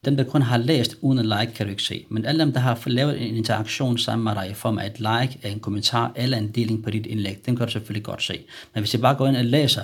[0.04, 2.06] Dem, der kun har læst uden at like, kan du ikke se.
[2.10, 4.98] Men alle dem, der har lavet en interaktion sammen med dig i form af et
[4.98, 8.44] like, en kommentar eller en deling på dit indlæg, den kan du selvfølgelig godt se.
[8.74, 9.82] Men hvis jeg bare går ind og læser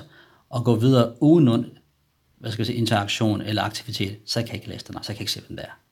[0.51, 1.67] og går videre uden
[2.39, 5.15] hvad skal jeg sige, interaktion eller aktivitet, så kan jeg ikke læse den, så kan
[5.15, 5.84] jeg ikke se, hvem der er.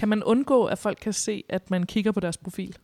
[0.00, 2.76] Kan man undgå, at folk kan se, at man kigger på deres profil?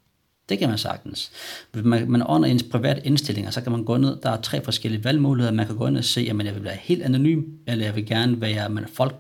[0.49, 1.33] Det kan man sagtens.
[1.73, 4.65] Hvis man, man under ens private indstillinger, så kan man gå ned, der er tre
[4.65, 5.53] forskellige valgmuligheder.
[5.53, 8.07] Man kan gå ind og se, at jeg vil være helt anonym, eller jeg vil
[8.07, 9.15] gerne være, at folk,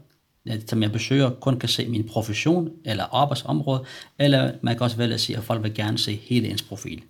[0.66, 3.84] som jeg besøger, kun kan se min profession eller arbejdsområde,
[4.18, 7.02] eller man kan også vælge at sige, at folk vil gerne se hele ens profil.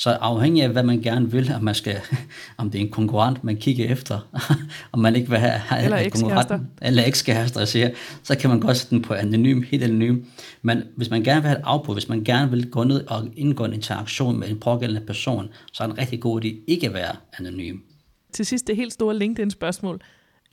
[0.00, 2.00] Så afhængig af, hvad man gerne vil, om, man skal,
[2.58, 4.28] om det er en konkurrent, man kigger efter,
[4.92, 7.90] om man ikke vil have eller konkurrent, eller ekskærester, siger,
[8.22, 10.24] så kan man godt sætte den på anonym, helt anonym.
[10.62, 13.28] Men hvis man gerne vil have et afbrud, hvis man gerne vil gå ned og
[13.36, 16.86] indgå en interaktion med en pågældende person, så er det en rigtig god idé ikke
[16.86, 17.78] at være anonym.
[18.32, 20.00] Til sidst det helt store LinkedIn-spørgsmål.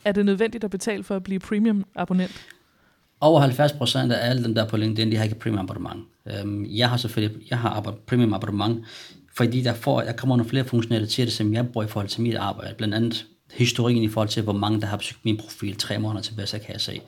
[0.04, 2.46] Er det nødvendigt at betale for at blive premium-abonnent?
[3.20, 6.04] over 70% af alle dem, der er på LinkedIn, de har ikke premium abonnement.
[6.26, 8.84] Øhm, jeg har selvfølgelig, jeg har premium abonnement,
[9.38, 12.34] fordi der, får, der kommer nogle flere funktionaliteter, som jeg bruger i forhold til mit
[12.34, 12.74] arbejde.
[12.74, 16.22] Blandt andet historikken i forhold til, hvor mange der har besøgt min profil tre måneder
[16.22, 17.00] tilbage, så kan jeg se.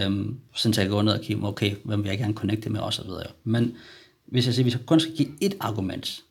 [0.00, 2.80] Øhm, sådan så jeg går ned og kigger, okay, hvem vil jeg gerne connecte med
[2.80, 3.10] osv.
[3.44, 3.74] Men
[4.26, 6.22] hvis jeg siger, hvis jeg kun skal give et argument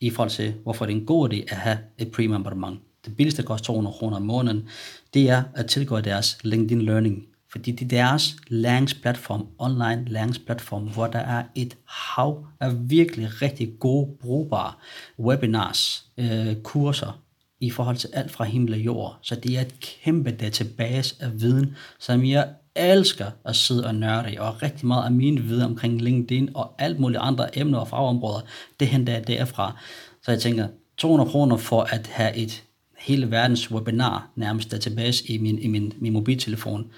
[0.00, 2.80] i forhold til, hvorfor det er en god idé at have et premium abonnement.
[3.04, 4.68] Det billigste koster 200 kroner om måneden.
[5.14, 11.06] Det er at tilgå deres LinkedIn Learning fordi det er deres læringsplatform, online læringsplatform, hvor
[11.06, 14.72] der er et hav af virkelig rigtig gode, brugbare
[15.18, 17.20] webinars, øh, kurser,
[17.60, 19.18] i forhold til alt fra himmel og jord.
[19.22, 24.32] Så det er et kæmpe database af viden, som jeg elsker at sidde og nørde
[24.32, 27.88] i, og rigtig meget af min viden omkring LinkedIn og alt muligt andre emner og
[27.88, 28.40] fagområder,
[28.80, 29.76] det henter jeg derfra.
[30.22, 32.64] Så jeg tænker, 200 kroner for at have et
[32.98, 36.90] hele verdens webinar nærmest database i min, i min, min mobiltelefon,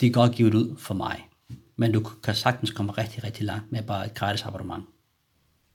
[0.00, 1.28] det er godt givet ud for mig.
[1.76, 4.84] Men du kan sagtens komme rigtig, rigtig langt med bare et gratis abonnement.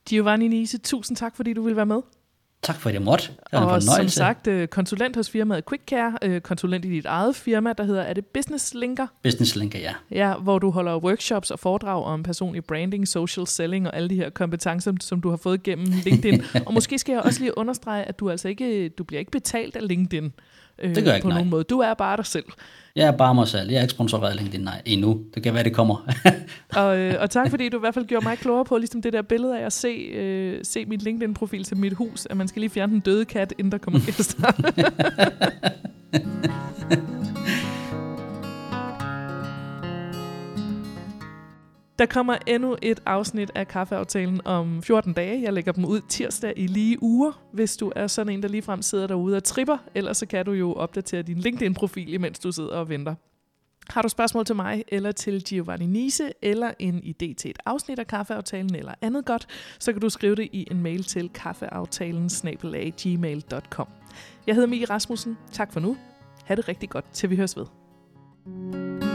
[0.08, 2.02] Giovanni Nise, tusind tak, fordi du vil være med.
[2.62, 3.28] Tak for, at jeg måtte.
[3.50, 7.72] Det og som sagt, øh, konsulent hos firmaet QuickCare, øh, konsulent i dit eget firma,
[7.72, 9.06] der hedder, er det Business Linker?
[9.22, 9.94] Business Linker, ja.
[10.10, 14.14] Ja, hvor du holder workshops og foredrag om personlig branding, social selling og alle de
[14.14, 16.42] her kompetencer, som du har fået gennem LinkedIn.
[16.66, 19.76] og måske skal jeg også lige understrege, at du altså ikke, du bliver ikke betalt
[19.76, 20.32] af LinkedIn.
[20.82, 21.38] Øh, det gør jeg ikke, på nej.
[21.38, 21.64] nogen måde.
[21.64, 22.44] Du er bare dig selv.
[22.96, 23.70] Jeg er bare mig selv.
[23.70, 25.20] Jeg er ikke sponsoreret LinkedIn nej, endnu.
[25.34, 26.08] Det kan være, det kommer.
[26.82, 29.12] og, øh, og tak fordi du i hvert fald gjorde mig klogere på ligesom det
[29.12, 32.60] der billede af at se, øh, se mit LinkedIn-profil til mit hus, at man skal
[32.60, 34.52] lige fjerne den døde kat, inden der kommer gæster.
[41.98, 45.42] Der kommer endnu et afsnit af Kaffeaftalen om 14 dage.
[45.42, 48.82] Jeg lægger dem ud tirsdag i lige uger, hvis du er sådan en, der ligefrem
[48.82, 49.78] sidder derude og tripper.
[49.94, 53.14] Ellers så kan du jo opdatere din LinkedIn-profil, imens du sidder og venter.
[53.90, 57.98] Har du spørgsmål til mig, eller til Giovanni Nise, eller en idé til et afsnit
[57.98, 59.46] af Kaffeaftalen, eller andet godt,
[59.78, 62.28] så kan du skrive det i en mail til kaffeaftalen
[63.02, 63.88] gmail.com.
[64.46, 65.38] Jeg hedder Mie Rasmussen.
[65.52, 65.96] Tak for nu.
[66.44, 67.66] Ha' det rigtig godt, til vi høres ved.
[68.44, 69.11] thank you